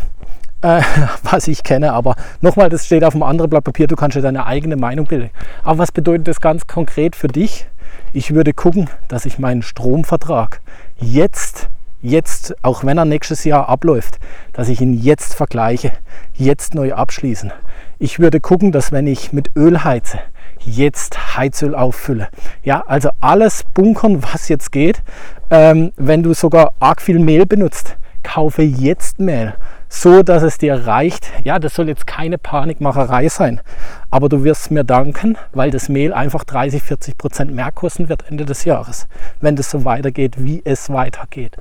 äh, 0.61 0.81
was 1.23 1.47
ich 1.47 1.63
kenne. 1.63 1.93
Aber 1.93 2.15
nochmal, 2.41 2.69
das 2.69 2.85
steht 2.85 3.03
auf 3.03 3.13
einem 3.13 3.23
anderen 3.23 3.49
Blatt 3.49 3.63
Papier, 3.63 3.87
du 3.87 3.95
kannst 3.95 4.17
dir 4.17 4.21
deine 4.21 4.45
eigene 4.45 4.75
Meinung 4.75 5.05
bilden. 5.05 5.31
Aber 5.63 5.79
was 5.79 5.91
bedeutet 5.91 6.27
das 6.27 6.41
ganz 6.41 6.67
konkret 6.67 7.15
für 7.15 7.27
dich? 7.27 7.67
Ich 8.13 8.33
würde 8.33 8.53
gucken, 8.53 8.89
dass 9.07 9.25
ich 9.25 9.39
meinen 9.39 9.61
Stromvertrag 9.61 10.61
jetzt, 10.97 11.69
jetzt, 12.01 12.55
auch 12.63 12.83
wenn 12.83 12.97
er 12.97 13.05
nächstes 13.05 13.43
Jahr 13.43 13.69
abläuft, 13.69 14.19
dass 14.53 14.69
ich 14.69 14.81
ihn 14.81 14.93
jetzt 14.93 15.35
vergleiche, 15.35 15.91
jetzt 16.33 16.73
neu 16.73 16.93
abschließen. 16.93 17.51
Ich 17.99 18.19
würde 18.19 18.39
gucken, 18.39 18.71
dass 18.71 18.91
wenn 18.91 19.07
ich 19.07 19.31
mit 19.31 19.51
Öl 19.55 19.83
heize, 19.83 20.19
jetzt 20.59 21.37
Heizöl 21.37 21.75
auffülle. 21.75 22.29
Ja, 22.63 22.83
also 22.87 23.09
alles 23.19 23.63
bunkern, 23.73 24.23
was 24.23 24.49
jetzt 24.49 24.71
geht. 24.71 25.01
Ähm, 25.49 25.91
wenn 25.97 26.23
du 26.23 26.33
sogar 26.33 26.73
arg 26.79 27.01
viel 27.01 27.19
Mehl 27.19 27.45
benutzt, 27.45 27.97
kaufe 28.23 28.61
jetzt 28.61 29.19
Mehl, 29.19 29.53
so 29.93 30.23
dass 30.23 30.41
es 30.41 30.57
dir 30.57 30.87
reicht. 30.87 31.29
Ja, 31.43 31.59
das 31.59 31.75
soll 31.75 31.89
jetzt 31.89 32.07
keine 32.07 32.37
Panikmacherei 32.37 33.27
sein, 33.27 33.59
aber 34.09 34.29
du 34.29 34.45
wirst 34.45 34.71
mir 34.71 34.85
danken, 34.85 35.37
weil 35.51 35.69
das 35.69 35.89
Mehl 35.89 36.13
einfach 36.13 36.45
30, 36.45 36.81
40 36.81 37.17
Prozent 37.17 37.53
mehr 37.53 37.71
kosten 37.73 38.07
wird 38.07 38.23
Ende 38.29 38.45
des 38.45 38.63
Jahres, 38.63 39.07
wenn 39.41 39.57
das 39.57 39.69
so 39.69 39.83
weitergeht, 39.83 40.35
wie 40.37 40.61
es 40.63 40.89
weitergeht. 40.89 41.57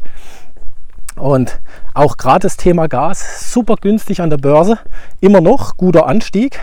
Und 1.17 1.61
auch 1.93 2.17
gerade 2.17 2.41
das 2.41 2.57
Thema 2.57 2.87
Gas, 2.87 3.53
super 3.53 3.75
günstig 3.75 4.23
an 4.23 4.31
der 4.31 4.39
Börse, 4.39 4.79
immer 5.21 5.41
noch 5.41 5.77
guter 5.77 6.07
Anstieg, 6.07 6.61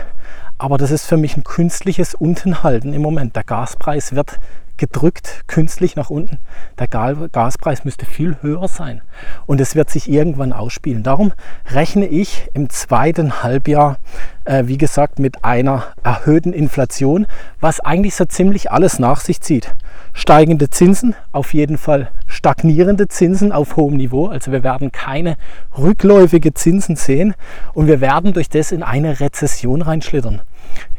aber 0.56 0.78
das 0.78 0.90
ist 0.90 1.04
für 1.04 1.18
mich 1.18 1.36
ein 1.36 1.44
künstliches 1.44 2.14
Untenhalten 2.14 2.94
im 2.94 3.02
Moment. 3.02 3.36
Der 3.36 3.44
Gaspreis 3.44 4.14
wird 4.14 4.40
gedrückt 4.78 5.44
künstlich 5.46 5.96
nach 5.96 6.08
unten. 6.08 6.38
Der 6.78 6.86
Gaspreis 6.86 7.84
müsste 7.84 8.06
viel 8.06 8.38
höher 8.40 8.68
sein 8.68 9.02
und 9.46 9.60
es 9.60 9.74
wird 9.74 9.90
sich 9.90 10.08
irgendwann 10.08 10.52
ausspielen. 10.52 11.02
Darum 11.02 11.32
rechne 11.66 12.06
ich 12.06 12.48
im 12.54 12.70
zweiten 12.70 13.42
Halbjahr, 13.42 13.98
äh, 14.44 14.64
wie 14.66 14.78
gesagt, 14.78 15.18
mit 15.18 15.44
einer 15.44 15.84
erhöhten 16.02 16.52
Inflation, 16.52 17.26
was 17.60 17.80
eigentlich 17.80 18.14
so 18.14 18.24
ziemlich 18.24 18.70
alles 18.70 18.98
nach 18.98 19.20
sich 19.20 19.40
zieht. 19.40 19.74
Steigende 20.14 20.70
Zinsen, 20.70 21.14
auf 21.32 21.52
jeden 21.54 21.78
Fall 21.78 22.10
stagnierende 22.26 23.08
Zinsen 23.08 23.52
auf 23.52 23.76
hohem 23.76 23.96
Niveau. 23.96 24.26
Also 24.26 24.52
wir 24.52 24.62
werden 24.62 24.90
keine 24.90 25.36
rückläufige 25.76 26.54
Zinsen 26.54 26.96
sehen 26.96 27.34
und 27.74 27.86
wir 27.86 28.00
werden 28.00 28.32
durch 28.32 28.48
das 28.48 28.72
in 28.72 28.82
eine 28.82 29.20
Rezession 29.20 29.82
reinschlittern. 29.82 30.40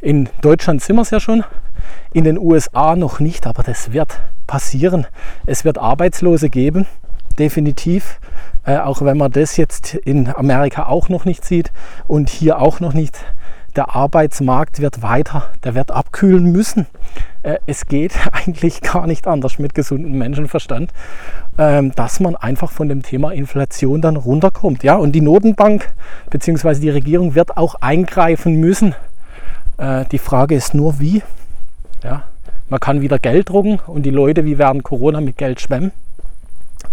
In 0.02 0.30
Deutschland 0.42 0.82
sind 0.82 0.96
wir 0.96 1.02
es 1.02 1.12
ja 1.12 1.20
schon, 1.20 1.44
in 2.14 2.24
den 2.24 2.38
USA 2.38 2.96
noch 2.96 3.20
nicht, 3.20 3.48
aber 3.48 3.64
das 3.64 3.92
wird 3.92 4.20
passieren. 4.48 5.06
Es 5.46 5.66
wird 5.66 5.78
Arbeitslose 5.78 6.50
geben, 6.50 6.86
definitiv. 7.38 8.20
Äh, 8.66 8.78
auch 8.78 9.02
wenn 9.02 9.18
man 9.18 9.32
das 9.32 9.58
jetzt 9.58 9.96
in 9.96 10.34
Amerika 10.34 10.88
auch 10.88 11.10
noch 11.10 11.26
nicht 11.26 11.46
sieht 11.46 11.72
und 12.08 12.30
hier 12.30 12.60
auch 12.60 12.80
noch 12.80 12.94
nicht. 12.94 13.18
Der 13.76 13.96
Arbeitsmarkt 13.96 14.80
wird 14.80 15.02
weiter, 15.04 15.52
der 15.64 15.76
wird 15.76 15.92
abkühlen 15.92 16.52
müssen. 16.52 16.88
Äh, 17.44 17.60
es 17.68 17.86
geht 17.86 18.14
eigentlich 18.32 18.82
gar 18.82 19.08
nicht 19.08 19.28
anders 19.28 19.60
mit 19.60 19.74
gesundem 19.74 20.18
Menschenverstand, 20.18 20.92
äh, 21.58 21.84
dass 21.96 22.20
man 22.20 22.36
einfach 22.36 22.72
von 22.72 22.90
dem 22.90 23.04
Thema 23.04 23.32
Inflation 23.32 24.02
dann 24.02 24.16
runterkommt. 24.16 24.84
Ja? 24.84 24.96
Und 24.96 25.14
die 25.14 25.22
Notenbank 25.22 25.88
bzw. 26.30 26.80
die 26.80 26.90
Regierung 26.90 27.36
wird 27.36 27.58
auch 27.58 27.76
eingreifen 27.76 28.56
müssen. 28.56 28.96
Äh, 29.80 30.06
die 30.12 30.20
Frage 30.20 30.56
ist 30.56 30.74
nur, 30.74 31.00
wie. 31.00 31.24
Ja? 32.04 32.24
Man 32.68 32.80
kann 32.80 33.02
wieder 33.02 33.18
Geld 33.18 33.50
drucken 33.50 33.80
und 33.88 34.04
die 34.04 34.12
Leute 34.12 34.46
wie 34.46 34.58
während 34.58 34.84
Corona 34.84 35.22
mit 35.22 35.38
Geld 35.38 35.60
schwemmen. 35.60 35.92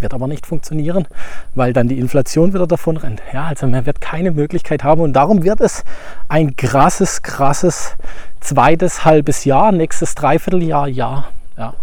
Wird 0.00 0.14
aber 0.14 0.26
nicht 0.26 0.46
funktionieren, 0.46 1.06
weil 1.54 1.72
dann 1.72 1.88
die 1.88 1.98
Inflation 1.98 2.52
wieder 2.52 2.66
davon 2.66 2.96
rennt. 2.96 3.22
Ja, 3.32 3.46
also 3.46 3.66
man 3.66 3.86
wird 3.86 4.00
keine 4.00 4.30
Möglichkeit 4.30 4.84
haben 4.84 5.00
und 5.00 5.12
darum 5.12 5.42
wird 5.42 5.60
es 5.60 5.84
ein 6.28 6.56
krasses, 6.56 7.22
krasses 7.22 7.96
zweites 8.40 9.04
halbes 9.04 9.44
Jahr, 9.44 9.72
nächstes 9.72 10.14
Dreivierteljahr, 10.14 10.88
Jahr. 10.88 11.28
Ja. 11.56 11.74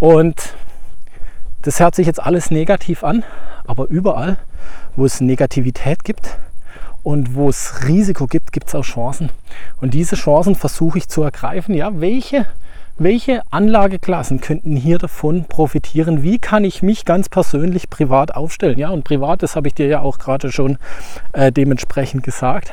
Und 0.00 0.54
das 1.62 1.80
hört 1.80 1.94
sich 1.94 2.06
jetzt 2.06 2.20
alles 2.20 2.50
negativ 2.50 3.04
an, 3.04 3.24
aber 3.66 3.88
überall, 3.88 4.36
wo 4.96 5.04
es 5.04 5.20
Negativität 5.20 6.02
gibt 6.04 6.38
und 7.04 7.36
wo 7.36 7.48
es 7.48 7.86
Risiko 7.86 8.26
gibt, 8.26 8.52
gibt 8.52 8.66
es 8.66 8.74
auch 8.74 8.82
Chancen. 8.82 9.30
Und 9.80 9.94
diese 9.94 10.16
Chancen 10.16 10.56
versuche 10.56 10.98
ich 10.98 11.08
zu 11.08 11.22
ergreifen. 11.22 11.74
Ja, 11.74 12.00
welche 12.00 12.46
welche 12.96 13.42
Anlageklassen 13.50 14.40
könnten 14.40 14.76
hier 14.76 14.98
davon 14.98 15.46
profitieren? 15.46 16.22
Wie 16.22 16.38
kann 16.38 16.62
ich 16.62 16.80
mich 16.80 17.04
ganz 17.04 17.28
persönlich 17.28 17.90
privat 17.90 18.36
aufstellen? 18.36 18.78
Ja, 18.78 18.90
und 18.90 19.02
privat, 19.02 19.42
das 19.42 19.56
habe 19.56 19.66
ich 19.66 19.74
dir 19.74 19.88
ja 19.88 20.00
auch 20.00 20.18
gerade 20.18 20.52
schon 20.52 20.78
äh, 21.32 21.50
dementsprechend 21.50 22.22
gesagt. 22.22 22.72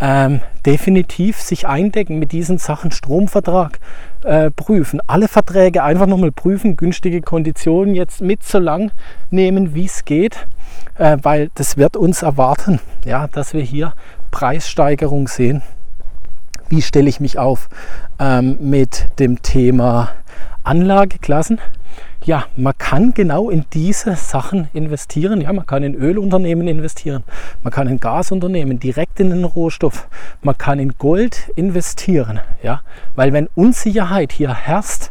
Ähm, 0.00 0.40
definitiv 0.66 1.40
sich 1.40 1.66
eindecken 1.66 2.18
mit 2.18 2.32
diesen 2.32 2.58
Sachen, 2.58 2.90
Stromvertrag 2.90 3.78
äh, 4.24 4.50
prüfen, 4.50 5.00
alle 5.06 5.28
Verträge 5.28 5.82
einfach 5.82 6.06
nochmal 6.06 6.32
prüfen, 6.32 6.76
günstige 6.76 7.20
Konditionen 7.22 7.94
jetzt 7.94 8.20
mit 8.20 8.42
so 8.42 8.58
lang 8.58 8.90
nehmen, 9.30 9.74
wie 9.74 9.84
es 9.84 10.04
geht, 10.04 10.46
äh, 10.98 11.16
weil 11.22 11.50
das 11.54 11.76
wird 11.76 11.96
uns 11.96 12.22
erwarten, 12.22 12.80
ja, 13.04 13.28
dass 13.28 13.54
wir 13.54 13.62
hier 13.62 13.94
Preissteigerung 14.30 15.28
sehen 15.28 15.62
wie 16.68 16.82
stelle 16.82 17.08
ich 17.08 17.20
mich 17.20 17.38
auf 17.38 17.68
ähm, 18.18 18.56
mit 18.60 19.06
dem 19.18 19.42
Thema 19.42 20.10
Anlageklassen. 20.62 21.60
Ja, 22.24 22.46
man 22.56 22.72
kann 22.78 23.12
genau 23.12 23.50
in 23.50 23.66
diese 23.74 24.16
Sachen 24.16 24.68
investieren. 24.72 25.42
Ja, 25.42 25.52
man 25.52 25.66
kann 25.66 25.82
in 25.82 25.94
Ölunternehmen 25.94 26.66
investieren, 26.68 27.22
man 27.62 27.70
kann 27.70 27.86
in 27.86 28.00
Gasunternehmen 28.00 28.80
direkt 28.80 29.20
in 29.20 29.28
den 29.28 29.44
Rohstoff, 29.44 30.08
man 30.40 30.56
kann 30.56 30.78
in 30.78 30.94
Gold 30.96 31.50
investieren. 31.54 32.40
Ja, 32.62 32.80
weil 33.14 33.34
wenn 33.34 33.48
Unsicherheit 33.54 34.32
hier 34.32 34.54
herrscht, 34.54 35.10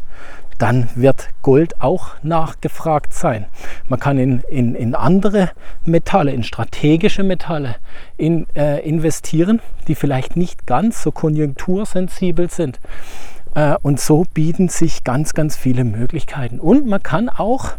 dann 0.58 0.90
wird 0.96 1.30
Gold 1.42 1.82
auch 1.82 2.12
nachgefragt 2.24 3.14
sein. 3.14 3.46
Man 3.88 4.00
kann 4.00 4.18
in, 4.18 4.42
in, 4.50 4.74
in 4.74 4.96
andere 4.96 5.52
Metalle, 5.86 6.32
in 6.32 6.44
strategische 6.44 7.24
Metalle 7.24 7.76
in, 8.18 8.48
äh, 8.56 8.80
investieren, 8.88 9.62
die 9.88 9.96
vielleicht 9.96 10.36
nicht 10.36 10.66
ganz 10.66 11.04
so 11.04 11.12
konjunktursensibel 11.12 12.50
sind. 12.50 12.80
Äh, 13.56 13.76
und 13.82 14.00
so 14.00 14.26
bieten 14.34 14.70
sich 14.70 15.04
ganz, 15.04 15.34
ganz 15.34 15.56
viele 15.56 15.84
Möglichkeiten. 15.84 16.60
Und 16.60 16.88
man 16.88 17.02
kann 17.02 17.30
auch 17.30 17.74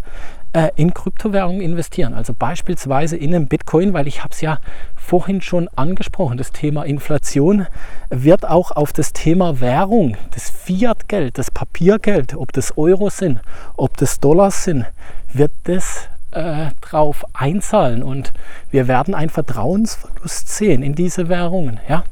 äh, 0.55 0.71
in 0.77 0.95
Kryptowährungen 0.95 1.61
investieren. 1.61 2.15
Also 2.15 2.33
beispielsweise 2.33 3.17
in 3.17 3.35
einem 3.35 3.49
Bitcoin, 3.49 3.93
weil 3.93 4.07
ich 4.07 4.21
habe 4.23 4.33
es 4.33 4.41
ja 4.41 4.59
vorhin 4.97 5.43
schon 5.43 5.69
angesprochen, 5.77 6.39
das 6.39 6.53
Thema 6.53 6.85
Inflation 6.85 7.67
wird 8.09 8.49
auch 8.49 8.71
auf 8.71 8.93
das 8.93 9.13
Thema 9.13 9.61
Währung, 9.61 10.17
das 10.31 10.49
Fiat-Geld, 10.51 11.39
das 11.39 11.51
Papiergeld, 11.51 12.35
ob 12.35 12.53
das 12.53 12.79
Euro 12.79 13.11
sind, 13.11 13.41
ob 13.77 13.97
das 13.99 14.21
Dollars 14.21 14.65
sind, 14.65 14.87
wird 15.33 15.53
das 15.65 16.09
äh, 16.31 16.71
drauf 16.81 17.25
einzahlen 17.35 18.03
und 18.03 18.33
wir 18.71 18.89
werden 18.89 19.15
einen 19.15 19.31
Vertrauensverlust 19.31 20.49
sehen 20.49 20.83
in 20.83 20.95
diese 20.95 21.29
Währungen, 21.29 21.81
ja, 21.89 22.05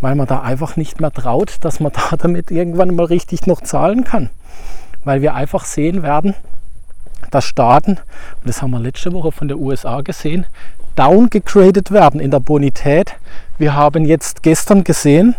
weil 0.00 0.14
man 0.14 0.26
da 0.26 0.40
einfach 0.40 0.76
nicht 0.76 1.00
mehr 1.00 1.12
traut, 1.12 1.56
dass 1.62 1.80
man 1.80 1.92
da 1.92 2.16
damit 2.18 2.50
irgendwann 2.50 2.94
mal 2.94 3.06
richtig 3.06 3.46
noch 3.46 3.60
zahlen 3.60 4.04
kann, 4.04 4.30
weil 5.04 5.22
wir 5.22 5.34
einfach 5.34 5.64
sehen 5.64 6.02
werden, 6.02 6.34
dass 7.30 7.44
Staaten, 7.44 7.92
und 7.92 8.46
das 8.46 8.62
haben 8.62 8.70
wir 8.70 8.80
letzte 8.80 9.12
Woche 9.12 9.32
von 9.32 9.48
der 9.48 9.58
USA 9.58 10.00
gesehen, 10.00 10.46
downgegradet 10.96 11.90
werden 11.90 12.20
in 12.20 12.30
der 12.30 12.40
Bonität. 12.40 13.14
Wir 13.58 13.74
haben 13.74 14.04
jetzt 14.04 14.42
gestern 14.42 14.84
gesehen, 14.84 15.34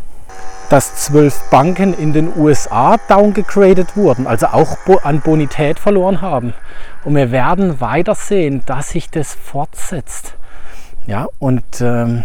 dass 0.70 0.96
zwölf 0.96 1.50
Banken 1.50 1.94
in 1.94 2.14
den 2.14 2.32
USA 2.38 2.98
downgegradet 3.08 3.98
wurden, 3.98 4.28
also 4.28 4.48
auch 4.48 4.78
an 5.04 5.22
Bonität 5.22 5.80
verloren 5.80 6.22
haben. 6.22 6.54
Und 7.04 7.16
wir 7.16 7.32
werden 7.32 7.82
weiter 7.82 8.14
sehen, 8.14 8.62
dass 8.66 8.90
sich 8.90 9.10
das 9.10 9.34
fortsetzt. 9.34 10.36
Ja, 11.08 11.28
und 11.40 11.82
ähm, 11.82 12.24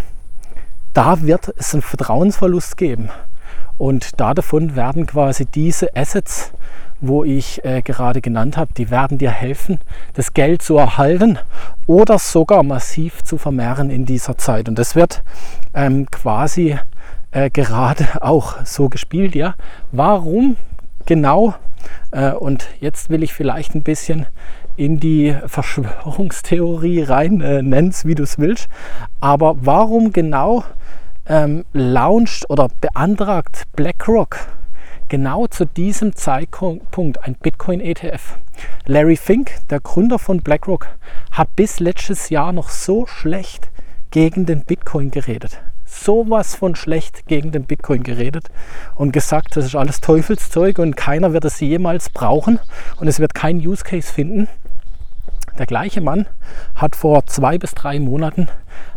da 0.95 1.23
wird 1.23 1.53
es 1.57 1.75
einen 1.75 1.83
Vertrauensverlust 1.83 2.77
geben. 2.77 3.11
Und 3.77 4.21
davon 4.21 4.77
werden 4.77 5.07
quasi 5.07 5.47
diese 5.47 5.95
Assets, 5.97 6.53
wo 7.01 7.25
ich 7.25 7.65
äh, 7.65 7.83
gerade 7.83 8.21
genannt 8.21 8.57
habe, 8.57 8.73
die 8.73 8.91
werden 8.91 9.19
dir 9.19 9.33
helfen, 9.33 9.81
das 10.15 10.33
Geld 10.33 10.63
zu 10.63 10.77
erhalten 10.77 11.39
oder 11.87 12.19
sogar 12.19 12.63
massiv 12.63 13.23
zu 13.25 13.37
vermehren 13.37 13.91
in 13.91 14.07
dieser 14.07 14.39
Zeit. 14.39 14.69
Und 14.69 14.79
das 14.79 14.95
wird 14.95 15.23
ähm, 15.75 16.07
quasi 16.11 16.79
äh, 17.33 17.51
gerade 17.51 18.07
auch 18.23 18.65
so 18.65 18.89
gespielt. 18.89 19.35
Ja, 19.35 19.55
warum 19.91 20.57
genau? 21.05 21.55
Äh, 22.13 22.31
und 22.31 22.69
jetzt 22.81 23.11
will 23.11 23.25
ich 23.25 23.35
vielleicht 23.35 23.75
ein 23.75 23.83
bisschen 23.83 24.27
in 24.77 24.99
die 24.99 25.37
Verschwörungstheorie 25.47 27.03
rein, 27.03 27.41
äh, 27.41 27.63
nenn's 27.63 28.05
wie 28.05 28.15
du 28.15 28.23
es 28.23 28.39
willst. 28.39 28.69
Aber 29.21 29.57
warum 29.61 30.13
genau 30.13 30.65
ähm, 31.27 31.65
launcht 31.73 32.49
oder 32.51 32.69
beantragt 32.81 33.65
BlackRock 33.77 34.39
genau 35.09 35.47
zu 35.47 35.65
diesem 35.65 36.15
Zeitpunkt 36.17 37.25
ein 37.25 37.35
Bitcoin-ETF? 37.35 38.39
Larry 38.87 39.17
Fink, 39.17 39.53
der 39.71 39.81
Gründer 39.81 40.19
von 40.19 40.41
BlackRock, 40.41 40.89
hat 41.33 41.55
bis 41.57 41.81
letztes 41.81 42.29
Jahr 42.31 42.53
noch 42.53 42.69
so 42.69 43.07
schlecht 43.07 43.71
gegen 44.11 44.47
den 44.47 44.65
Bitcoin 44.65 45.11
geredet. 45.11 45.61
Sowas 45.85 46.55
von 46.55 46.75
schlecht 46.75 47.27
gegen 47.27 47.53
den 47.53 47.65
Bitcoin 47.65 48.03
geredet 48.03 48.51
und 48.95 49.13
gesagt, 49.13 49.57
das 49.57 49.67
ist 49.67 49.77
alles 49.77 50.01
Teufelszeug 50.01 50.79
und 50.79 50.97
keiner 50.97 51.33
wird 51.33 51.45
es 51.45 51.61
jemals 51.61 52.11
brauchen 52.11 52.59
und 52.97 53.07
es 53.07 53.21
wird 53.21 53.35
keinen 53.35 53.61
Use 53.61 53.85
Case 53.85 54.13
finden. 54.13 54.49
Der 55.59 55.67
gleiche 55.67 56.01
Mann 56.01 56.27
hat 56.75 56.97
vor 56.97 57.27
zwei 57.27 57.59
bis 57.59 57.73
drei 57.73 58.01
Monaten 58.01 58.49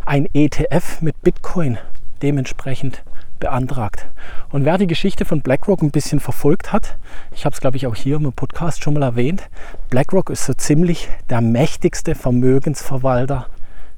ein 0.04 0.26
ETF 0.34 1.00
mit 1.00 1.20
Bitcoin 1.22 1.78
dementsprechend 2.22 3.02
beantragt. 3.38 4.08
Und 4.50 4.64
wer 4.64 4.78
die 4.78 4.86
Geschichte 4.86 5.24
von 5.24 5.42
BlackRock 5.42 5.82
ein 5.82 5.90
bisschen 5.90 6.20
verfolgt 6.20 6.72
hat, 6.72 6.96
ich 7.32 7.44
habe 7.44 7.54
es 7.54 7.60
glaube 7.60 7.76
ich 7.76 7.86
auch 7.86 7.94
hier 7.94 8.16
im 8.16 8.32
Podcast 8.32 8.82
schon 8.82 8.94
mal 8.94 9.02
erwähnt, 9.02 9.48
BlackRock 9.90 10.30
ist 10.30 10.44
so 10.44 10.54
ziemlich 10.54 11.08
der 11.30 11.40
mächtigste 11.40 12.14
Vermögensverwalter 12.14 13.46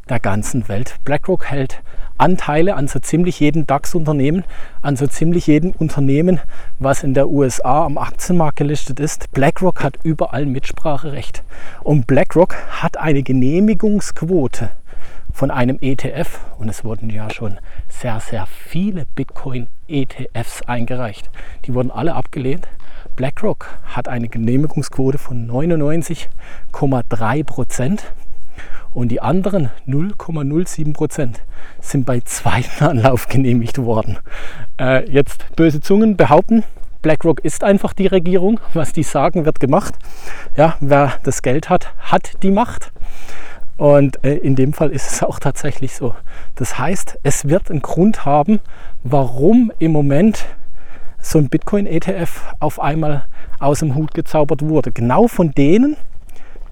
der 0.09 0.21
ganzen 0.21 0.69
Welt. 0.69 0.97
BlackRock 1.05 1.47
hält 1.47 1.83
Anteile 2.19 2.77
an 2.77 2.87
so 2.87 2.99
ziemlich 2.99 3.41
jedem 3.41 3.67
DAX-Unternehmen, 3.67 4.45
an 4.83 4.97
so 4.97 5.07
ziemlich 5.07 5.47
jedem 5.47 5.71
Unternehmen, 5.71 6.39
was 6.79 7.03
in 7.03 7.15
der 7.15 7.31
USA 7.31 7.87
am 7.87 7.97
Aktienmarkt 7.97 8.59
gelistet 8.59 9.00
ist. 9.00 9.33
BlackRock 9.33 9.83
hat 9.83 9.95
überall 10.03 10.45
Mitspracherecht. 10.45 11.43
Und 11.83 12.07
BlackRock 12.07 12.57
hat 12.83 12.99
eine 12.99 13.23
Genehmigungsquote 13.23 14.71
von 15.33 15.51
einem 15.51 15.79
ETF, 15.81 16.41
und 16.59 16.69
es 16.69 16.85
wurden 16.85 17.11
ja 17.11 17.31
schon 17.31 17.59
sehr, 17.89 18.21
sehr 18.21 18.47
viele 18.47 19.07
Bitcoin-ETFs 19.15 20.63
eingereicht. 20.63 21.31
Die 21.65 21.75
wurden 21.75 21.91
alle 21.91 22.15
abgelehnt. 22.15 22.69
BlackRock 23.17 23.67
hat 23.85 24.09
eine 24.09 24.29
Genehmigungsquote 24.29 25.19
von 25.19 25.49
99,3 25.49 27.45
Prozent 27.45 28.13
und 28.93 29.09
die 29.09 29.21
anderen 29.21 29.71
0,07 29.87 30.93
Prozent 30.93 31.43
sind 31.81 32.07
bei 32.07 32.21
zweiten 32.21 32.85
Anlauf 32.85 33.29
genehmigt 33.29 33.79
worden. 33.79 34.19
Äh, 34.79 35.11
jetzt 35.11 35.45
böse 35.57 35.81
Zungen 35.81 36.17
behaupten, 36.17 36.65
BlackRock 37.03 37.41
ist 37.41 37.65
einfach 37.65 37.95
die 37.95 38.07
Regierung. 38.07 38.61
Was 38.75 38.93
die 38.93 39.03
sagen, 39.03 39.47
wird 39.47 39.59
gemacht. 39.59 39.95
Ja, 40.57 40.77
wer 40.81 41.15
das 41.23 41.41
Geld 41.41 41.71
hat, 41.71 41.95
hat 41.99 42.43
die 42.43 42.51
Macht. 42.51 42.93
Und 43.81 44.23
äh, 44.27 44.35
in 44.35 44.57
dem 44.57 44.75
Fall 44.75 44.91
ist 44.91 45.11
es 45.11 45.23
auch 45.23 45.39
tatsächlich 45.39 45.95
so. 45.95 46.15
Das 46.55 46.79
heißt, 46.79 47.19
es 47.23 47.49
wird 47.49 47.71
einen 47.71 47.81
Grund 47.81 48.27
haben, 48.27 48.61
warum 49.05 49.73
im 49.79 49.91
Moment 49.91 50.45
so 51.19 51.39
ein 51.39 51.49
Bitcoin-ETF 51.49 52.43
auf 52.59 52.79
einmal 52.79 53.25
aus 53.59 53.79
dem 53.79 53.95
Hut 53.95 54.13
gezaubert 54.13 54.61
wurde. 54.61 54.93
Genau 54.93 55.29
von 55.29 55.53
denen, 55.53 55.97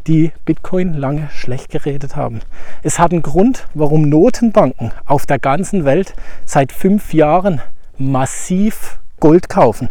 die 0.07 0.33
Bitcoin 0.45 0.93
lange 0.93 1.31
schlecht 1.31 1.71
geredet 1.71 2.15
haben. 2.15 2.41
Es 2.83 2.99
hat 2.99 3.13
einen 3.13 3.23
Grund, 3.23 3.67
warum 3.73 4.03
Notenbanken 4.03 4.93
auf 5.07 5.25
der 5.25 5.39
ganzen 5.39 5.87
Welt 5.87 6.15
seit 6.45 6.73
fünf 6.73 7.15
Jahren 7.15 7.63
massiv 7.97 8.99
Gold 9.19 9.49
kaufen. 9.49 9.89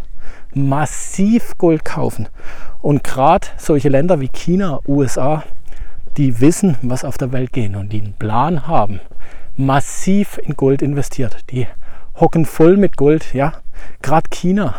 Massiv 0.54 1.58
Gold 1.58 1.84
kaufen. 1.84 2.28
Und 2.80 3.02
gerade 3.02 3.48
solche 3.56 3.88
Länder 3.88 4.20
wie 4.20 4.28
China, 4.28 4.78
USA, 4.86 5.42
die 6.18 6.40
wissen, 6.40 6.76
was 6.82 7.04
auf 7.04 7.16
der 7.16 7.32
Welt 7.32 7.52
geht 7.52 7.74
und 7.76 7.92
die 7.92 8.02
einen 8.02 8.12
Plan 8.12 8.66
haben, 8.66 9.00
massiv 9.56 10.38
in 10.42 10.56
Gold 10.56 10.82
investiert. 10.82 11.36
Die 11.50 11.66
hocken 12.16 12.44
voll 12.44 12.76
mit 12.76 12.96
Gold. 12.96 13.32
Ja, 13.32 13.54
gerade 14.02 14.28
China 14.30 14.74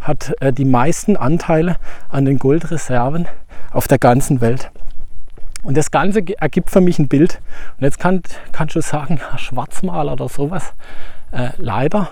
hat 0.00 0.34
äh, 0.40 0.52
die 0.52 0.64
meisten 0.64 1.16
Anteile 1.16 1.76
an 2.08 2.24
den 2.24 2.38
Goldreserven 2.38 3.28
auf 3.70 3.86
der 3.88 3.98
ganzen 3.98 4.40
Welt. 4.40 4.70
Und 5.62 5.76
das 5.76 5.90
Ganze 5.90 6.22
ergibt 6.38 6.70
für 6.70 6.80
mich 6.80 6.98
ein 6.98 7.08
Bild. 7.08 7.40
Und 7.76 7.84
jetzt 7.84 7.98
kann, 7.98 8.22
kannst 8.52 8.74
du 8.74 8.80
sagen, 8.80 9.20
Schwarzmaler 9.36 10.14
oder 10.14 10.30
sowas. 10.30 10.72
Äh, 11.30 11.50
leider 11.58 12.10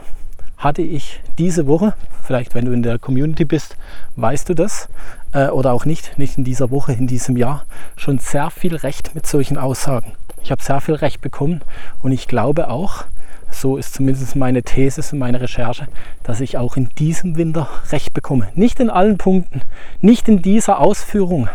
hatte 0.58 0.82
ich 0.82 1.20
diese 1.38 1.66
Woche, 1.66 1.94
vielleicht 2.22 2.54
wenn 2.54 2.66
du 2.66 2.72
in 2.72 2.82
der 2.82 2.98
Community 2.98 3.44
bist, 3.44 3.76
weißt 4.16 4.48
du 4.48 4.54
das, 4.54 4.88
äh, 5.32 5.48
oder 5.48 5.72
auch 5.72 5.84
nicht, 5.84 6.18
nicht 6.18 6.38
in 6.38 6.44
dieser 6.44 6.70
Woche, 6.70 6.92
in 6.92 7.06
diesem 7.06 7.36
Jahr, 7.36 7.64
schon 7.96 8.18
sehr 8.18 8.50
viel 8.50 8.76
Recht 8.76 9.14
mit 9.14 9.26
solchen 9.26 9.58
Aussagen. 9.58 10.12
Ich 10.42 10.50
habe 10.50 10.62
sehr 10.62 10.80
viel 10.80 10.94
Recht 10.94 11.20
bekommen 11.20 11.62
und 12.02 12.12
ich 12.12 12.28
glaube 12.28 12.70
auch, 12.70 13.04
so 13.50 13.76
ist 13.76 13.94
zumindest 13.94 14.36
meine 14.36 14.62
These 14.62 15.02
und 15.12 15.18
meine 15.18 15.40
Recherche, 15.40 15.88
dass 16.22 16.40
ich 16.40 16.58
auch 16.58 16.76
in 16.76 16.90
diesem 16.98 17.36
Winter 17.36 17.68
Recht 17.90 18.12
bekomme. 18.12 18.48
Nicht 18.54 18.78
in 18.80 18.90
allen 18.90 19.18
Punkten, 19.18 19.62
nicht 20.00 20.28
in 20.28 20.42
dieser 20.42 20.80
Ausführung, 20.80 21.48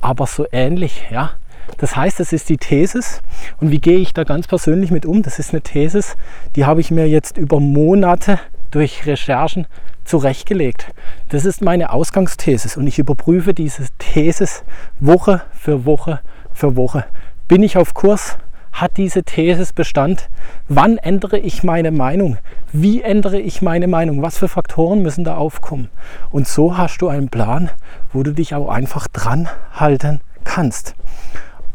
aber 0.00 0.26
so 0.26 0.46
ähnlich. 0.52 1.04
Ja? 1.10 1.32
Das 1.78 1.96
heißt, 1.96 2.20
das 2.20 2.32
ist 2.32 2.48
die 2.48 2.56
Thesis. 2.56 3.20
Und 3.60 3.70
wie 3.70 3.78
gehe 3.78 3.98
ich 3.98 4.12
da 4.12 4.24
ganz 4.24 4.46
persönlich 4.46 4.90
mit 4.90 5.06
um? 5.06 5.22
Das 5.22 5.38
ist 5.38 5.50
eine 5.50 5.62
Thesis, 5.62 6.16
die 6.56 6.64
habe 6.64 6.80
ich 6.80 6.90
mir 6.90 7.08
jetzt 7.08 7.36
über 7.36 7.60
Monate 7.60 8.38
durch 8.70 9.06
Recherchen 9.06 9.66
zurechtgelegt. 10.04 10.88
Das 11.28 11.44
ist 11.44 11.62
meine 11.62 11.92
Ausgangsthesis 11.92 12.76
und 12.76 12.86
ich 12.86 12.98
überprüfe 12.98 13.54
diese 13.54 13.88
Thesis 13.98 14.64
Woche 15.00 15.42
für 15.52 15.84
Woche 15.84 16.20
für 16.52 16.76
Woche. 16.76 17.04
Bin 17.48 17.62
ich 17.62 17.76
auf 17.76 17.94
Kurs? 17.94 18.38
hat 18.74 18.96
diese 18.96 19.22
These 19.22 19.72
Bestand? 19.72 20.28
Wann 20.68 20.98
ändere 20.98 21.38
ich 21.38 21.62
meine 21.62 21.92
Meinung? 21.92 22.38
Wie 22.72 23.02
ändere 23.02 23.38
ich 23.38 23.62
meine 23.62 23.86
Meinung? 23.86 24.20
Was 24.20 24.36
für 24.36 24.48
Faktoren 24.48 25.00
müssen 25.00 25.24
da 25.24 25.36
aufkommen? 25.36 25.88
Und 26.30 26.48
so 26.48 26.76
hast 26.76 26.98
du 26.98 27.08
einen 27.08 27.28
Plan, 27.28 27.70
wo 28.12 28.24
du 28.24 28.32
dich 28.32 28.54
auch 28.54 28.68
einfach 28.68 29.06
dran 29.06 29.48
halten 29.72 30.20
kannst. 30.42 30.96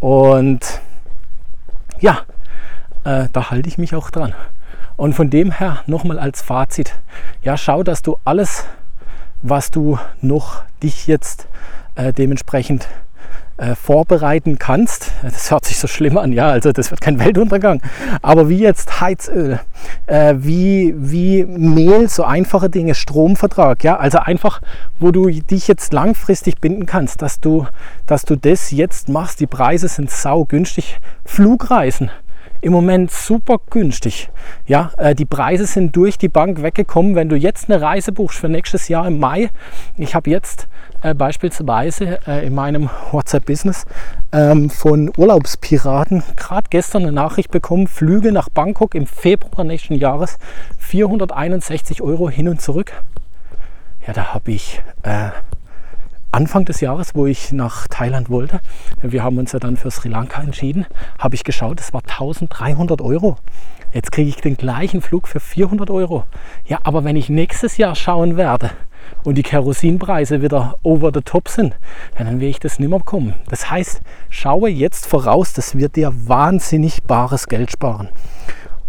Und 0.01 0.81
ja, 2.01 2.19
äh, 3.05 3.29
da 3.31 3.49
halte 3.49 3.69
ich 3.69 3.77
mich 3.77 3.95
auch 3.95 4.11
dran. 4.11 4.33
Und 4.99 5.13
von 5.13 5.29
dem 5.29 5.53
her 5.53 5.79
nochmal 5.87 6.19
als 6.19 6.41
Fazit, 6.41 6.99
ja, 7.41 7.55
schau, 7.55 7.83
dass 7.83 8.01
du 8.01 8.17
alles, 8.25 8.65
was 9.41 9.71
du 9.71 9.97
noch 10.19 10.63
dich 10.83 11.07
jetzt 11.07 11.47
äh, 11.95 12.11
dementsprechend 12.11 12.85
äh, 13.55 13.75
vorbereiten 13.75 14.59
kannst. 14.59 15.13
Das 15.23 15.51
hört 15.51 15.63
sich 15.63 15.79
so 15.79 15.87
schlimm 15.87 16.17
an, 16.17 16.33
ja, 16.33 16.49
also 16.49 16.73
das 16.73 16.91
wird 16.91 16.99
kein 16.99 17.17
Weltuntergang. 17.17 17.81
Aber 18.21 18.49
wie 18.49 18.57
jetzt 18.57 18.99
Heizöl, 18.99 19.61
äh, 20.07 20.35
wie, 20.37 20.93
wie 20.97 21.45
Mehl, 21.45 22.09
so 22.09 22.25
einfache 22.25 22.69
Dinge, 22.69 22.93
Stromvertrag, 22.93 23.85
ja, 23.85 23.95
also 23.95 24.19
einfach, 24.19 24.59
wo 24.99 25.11
du 25.11 25.29
dich 25.29 25.69
jetzt 25.69 25.93
langfristig 25.93 26.59
binden 26.59 26.85
kannst, 26.85 27.21
dass 27.21 27.39
du, 27.39 27.65
dass 28.05 28.23
du 28.25 28.35
das 28.35 28.71
jetzt 28.71 29.07
machst. 29.07 29.39
Die 29.39 29.47
Preise 29.47 29.87
sind 29.87 30.11
sau 30.11 30.43
günstig. 30.43 30.99
Flugreisen 31.23 32.11
im 32.61 32.73
Moment 32.73 33.11
super 33.11 33.57
günstig. 33.69 34.29
Ja, 34.65 34.91
äh, 34.97 35.15
die 35.15 35.25
Preise 35.25 35.65
sind 35.65 35.95
durch 35.95 36.17
die 36.17 36.29
Bank 36.29 36.61
weggekommen. 36.61 37.15
Wenn 37.15 37.29
du 37.29 37.35
jetzt 37.35 37.69
eine 37.69 37.81
Reise 37.81 38.11
buchst 38.11 38.39
für 38.39 38.49
nächstes 38.49 38.87
Jahr 38.87 39.07
im 39.07 39.19
Mai, 39.19 39.49
ich 39.97 40.15
habe 40.15 40.29
jetzt 40.29 40.67
äh, 41.01 41.13
beispielsweise 41.13 42.19
äh, 42.27 42.45
in 42.45 42.53
meinem 42.53 42.89
WhatsApp-Business 43.11 43.85
ähm, 44.31 44.69
von 44.69 45.11
Urlaubspiraten 45.15 46.23
gerade 46.35 46.67
gestern 46.69 47.03
eine 47.03 47.11
Nachricht 47.11 47.51
bekommen, 47.51 47.87
Flüge 47.87 48.31
nach 48.31 48.49
Bangkok 48.49 48.95
im 48.95 49.05
Februar 49.05 49.63
nächsten 49.63 49.95
Jahres 49.95 50.37
461 50.77 52.01
Euro 52.01 52.29
hin 52.29 52.49
und 52.49 52.61
zurück. 52.61 52.91
Ja, 54.05 54.13
da 54.13 54.33
habe 54.33 54.51
ich 54.51 54.81
Anfang 56.31 56.65
des 56.65 56.79
Jahres, 56.81 57.15
wo 57.15 57.25
ich 57.25 57.51
nach 57.51 57.87
Thailand 57.87 58.29
wollte, 58.29 58.59
wir 59.01 59.23
haben 59.23 59.37
uns 59.39 59.51
ja 59.51 59.59
dann 59.59 59.77
für 59.77 59.89
Sri 59.89 60.09
Lanka 60.09 60.41
entschieden, 60.41 60.85
habe 61.17 61.35
ich 61.35 61.43
geschaut, 61.43 61.79
es 61.79 61.93
war 61.93 62.01
1300 62.01 63.01
Euro. 63.01 63.37
Jetzt 63.91 64.11
kriege 64.11 64.29
ich 64.29 64.35
den 64.35 64.55
gleichen 64.55 65.01
Flug 65.01 65.27
für 65.27 65.39
400 65.39 65.89
Euro. 65.89 66.25
Ja, 66.65 66.79
aber 66.83 67.03
wenn 67.03 67.15
ich 67.15 67.29
nächstes 67.29 67.77
Jahr 67.77 67.95
schauen 67.95 68.37
werde 68.37 68.69
und 69.23 69.35
die 69.35 69.43
Kerosinpreise 69.43 70.43
wieder 70.43 70.75
over 70.83 71.09
the 71.11 71.21
top 71.21 71.49
sind, 71.49 71.75
dann 72.15 72.39
will 72.39 72.49
ich 72.49 72.59
das 72.59 72.77
nicht 72.77 72.89
mehr 72.89 72.99
bekommen. 72.99 73.33
Das 73.49 73.71
heißt, 73.71 74.01
schaue 74.29 74.69
jetzt 74.69 75.07
voraus, 75.07 75.53
das 75.53 75.75
wird 75.75 75.95
dir 75.95 76.13
wahnsinnig 76.13 77.01
bares 77.03 77.47
Geld 77.47 77.71
sparen. 77.71 78.09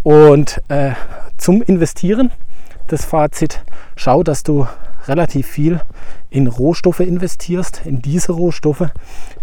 Und 0.02 0.60
äh, 0.68 0.92
zum 1.38 1.62
Investieren 1.62 2.30
das 2.88 3.06
Fazit, 3.06 3.62
schau, 3.96 4.22
dass 4.22 4.42
du 4.42 4.66
relativ 5.06 5.46
viel 5.46 5.80
in 6.30 6.46
Rohstoffe 6.46 7.00
investierst, 7.00 7.82
in 7.84 8.02
diese 8.02 8.32
Rohstoffe, 8.32 8.88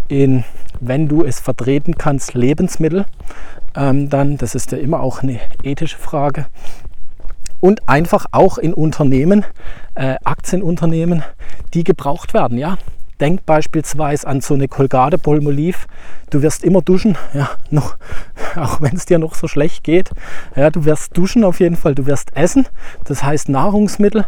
in, 0.08 0.44
wenn 0.80 1.08
du 1.08 1.24
es 1.24 1.40
vertreten 1.40 1.96
kannst, 1.96 2.34
Lebensmittel. 2.34 3.06
Ähm, 3.74 4.08
dann, 4.08 4.38
das 4.38 4.54
ist 4.54 4.72
ja 4.72 4.78
immer 4.78 5.00
auch 5.00 5.22
eine 5.22 5.38
ethische 5.62 5.98
Frage. 5.98 6.46
Und 7.60 7.88
einfach 7.88 8.26
auch 8.30 8.58
in 8.58 8.72
Unternehmen, 8.72 9.44
äh, 9.94 10.16
Aktienunternehmen, 10.24 11.24
die 11.74 11.84
gebraucht 11.84 12.34
werden. 12.34 12.56
Ja, 12.56 12.78
Denk 13.20 13.44
beispielsweise 13.46 14.26
an 14.26 14.40
so 14.40 14.54
eine 14.54 14.68
Colgate 14.68 15.18
Palmolive. 15.18 15.78
Du 16.30 16.42
wirst 16.42 16.62
immer 16.62 16.82
duschen, 16.82 17.16
ja, 17.34 17.50
noch, 17.70 17.96
auch 18.56 18.80
wenn 18.80 18.94
es 18.94 19.06
dir 19.06 19.18
noch 19.18 19.34
so 19.34 19.48
schlecht 19.48 19.82
geht. 19.82 20.10
Ja, 20.54 20.70
du 20.70 20.84
wirst 20.84 21.16
duschen 21.16 21.44
auf 21.44 21.60
jeden 21.60 21.76
Fall, 21.76 21.94
du 21.94 22.06
wirst 22.06 22.36
essen. 22.36 22.66
Das 23.04 23.22
heißt 23.24 23.48
Nahrungsmittel, 23.48 24.26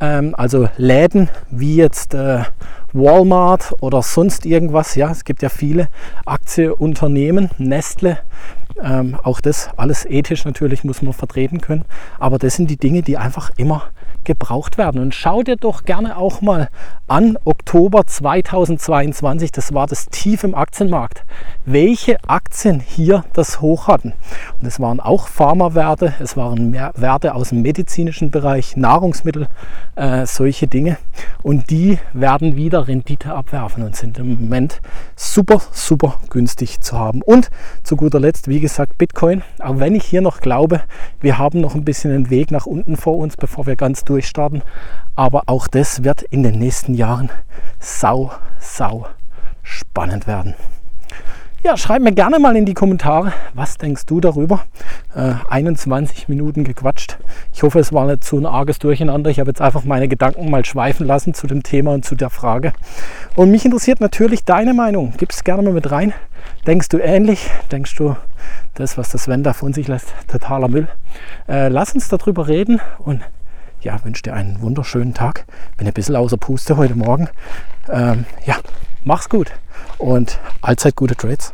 ähm, 0.00 0.34
also 0.36 0.68
Läden 0.76 1.28
wie 1.50 1.76
jetzt 1.76 2.14
äh, 2.14 2.44
Walmart 2.92 3.74
oder 3.80 4.02
sonst 4.02 4.46
irgendwas. 4.46 4.94
Ja, 4.94 5.10
es 5.10 5.24
gibt 5.24 5.42
ja 5.42 5.48
viele 5.48 5.88
Aktienunternehmen, 6.24 7.50
Nestle. 7.58 8.18
Ähm, 8.82 9.16
auch 9.22 9.40
das 9.40 9.70
alles 9.76 10.06
ethisch 10.06 10.44
natürlich 10.44 10.84
muss 10.84 11.02
man 11.02 11.12
vertreten 11.12 11.60
können. 11.60 11.84
Aber 12.18 12.38
das 12.38 12.54
sind 12.54 12.70
die 12.70 12.76
Dinge, 12.76 13.02
die 13.02 13.16
einfach 13.16 13.50
immer 13.56 13.90
gebraucht 14.24 14.78
werden. 14.78 15.00
Und 15.00 15.14
schau 15.14 15.42
dir 15.42 15.56
doch 15.56 15.84
gerne 15.84 16.16
auch 16.16 16.40
mal 16.40 16.68
an, 17.06 17.38
Oktober 17.44 18.06
2022, 18.06 19.50
das 19.50 19.72
war 19.72 19.86
das 19.86 20.06
Tief 20.06 20.44
im 20.44 20.54
Aktienmarkt, 20.54 21.24
welche 21.64 22.18
Aktien 22.28 22.80
hier 22.80 23.24
das 23.32 23.60
Hoch 23.60 23.88
hatten. 23.88 24.12
Und 24.60 24.66
es 24.66 24.78
waren 24.78 25.00
auch 25.00 25.28
Pharmawerte, 25.28 26.14
es 26.20 26.36
waren 26.36 26.70
mehr 26.70 26.92
Werte 26.96 27.34
aus 27.34 27.48
dem 27.48 27.62
medizinischen 27.62 28.30
Bereich, 28.30 28.76
Nahrungsmittel, 28.76 29.48
äh, 29.96 30.26
solche 30.26 30.66
Dinge. 30.66 30.98
Und 31.42 31.70
die 31.70 31.98
werden 32.12 32.56
wieder 32.56 32.88
Rendite 32.88 33.32
abwerfen 33.32 33.82
und 33.82 33.96
sind 33.96 34.18
im 34.18 34.38
Moment 34.40 34.80
super, 35.16 35.60
super 35.72 36.20
günstig 36.30 36.80
zu 36.80 36.98
haben. 36.98 37.22
Und 37.22 37.50
zu 37.82 37.96
guter 37.96 38.20
Letzt, 38.20 38.48
wie 38.48 38.60
gesagt, 38.60 38.98
Bitcoin, 38.98 39.42
auch 39.60 39.78
wenn 39.78 39.94
ich 39.94 40.04
hier 40.04 40.20
noch 40.20 40.40
glaube, 40.40 40.82
wir 41.20 41.38
haben 41.38 41.60
noch 41.60 41.74
ein 41.74 41.84
bisschen 41.84 42.12
einen 42.12 42.30
Weg 42.30 42.50
nach 42.50 42.66
unten 42.66 42.96
vor 42.96 43.16
uns, 43.16 43.36
bevor 43.36 43.66
wir 43.66 43.76
ganz 43.76 44.04
durchstarten. 44.08 44.62
Aber 45.16 45.44
auch 45.46 45.68
das 45.68 46.04
wird 46.04 46.22
in 46.22 46.42
den 46.42 46.58
nächsten 46.58 46.94
Jahren 46.94 47.30
sau, 47.78 48.32
sau 48.58 49.06
spannend 49.62 50.26
werden. 50.26 50.54
Ja, 51.64 51.76
schreib 51.76 52.02
mir 52.02 52.12
gerne 52.12 52.38
mal 52.38 52.54
in 52.54 52.66
die 52.66 52.72
Kommentare, 52.72 53.32
was 53.52 53.78
denkst 53.78 54.06
du 54.06 54.20
darüber? 54.20 54.60
Äh, 55.12 55.34
21 55.50 56.28
Minuten 56.28 56.62
gequatscht. 56.62 57.18
Ich 57.52 57.64
hoffe, 57.64 57.80
es 57.80 57.92
war 57.92 58.06
nicht 58.06 58.22
so 58.22 58.38
ein 58.38 58.46
arges 58.46 58.78
Durcheinander. 58.78 59.28
Ich 59.28 59.40
habe 59.40 59.50
jetzt 59.50 59.60
einfach 59.60 59.82
meine 59.82 60.06
Gedanken 60.06 60.52
mal 60.52 60.64
schweifen 60.64 61.04
lassen 61.04 61.34
zu 61.34 61.48
dem 61.48 61.64
Thema 61.64 61.94
und 61.94 62.04
zu 62.04 62.14
der 62.14 62.30
Frage. 62.30 62.72
Und 63.34 63.50
mich 63.50 63.64
interessiert 63.64 64.00
natürlich 64.00 64.44
deine 64.44 64.72
Meinung. 64.72 65.12
Gib 65.16 65.32
es 65.32 65.42
gerne 65.42 65.62
mal 65.62 65.72
mit 65.72 65.90
rein. 65.90 66.14
Denkst 66.64 66.90
du 66.90 66.98
ähnlich? 66.98 67.50
Denkst 67.72 67.96
du, 67.96 68.16
das, 68.74 68.96
was 68.96 69.10
das 69.10 69.24
Sven 69.24 69.42
da 69.42 69.52
von 69.52 69.72
sich 69.72 69.88
lässt, 69.88 70.14
totaler 70.28 70.68
Müll? 70.68 70.86
Äh, 71.48 71.68
lass 71.68 71.92
uns 71.92 72.08
darüber 72.08 72.46
reden 72.46 72.80
und 72.98 73.20
ja, 73.80 74.02
wünsche 74.04 74.22
dir 74.22 74.34
einen 74.34 74.60
wunderschönen 74.60 75.14
Tag. 75.14 75.44
Bin 75.76 75.86
ein 75.86 75.92
bisschen 75.92 76.16
außer 76.16 76.36
Puste 76.36 76.76
heute 76.76 76.94
Morgen. 76.94 77.28
Ähm, 77.88 78.24
ja, 78.44 78.56
mach's 79.04 79.28
gut 79.28 79.52
und 79.98 80.38
allzeit 80.60 80.96
gute 80.96 81.16
Trades. 81.16 81.52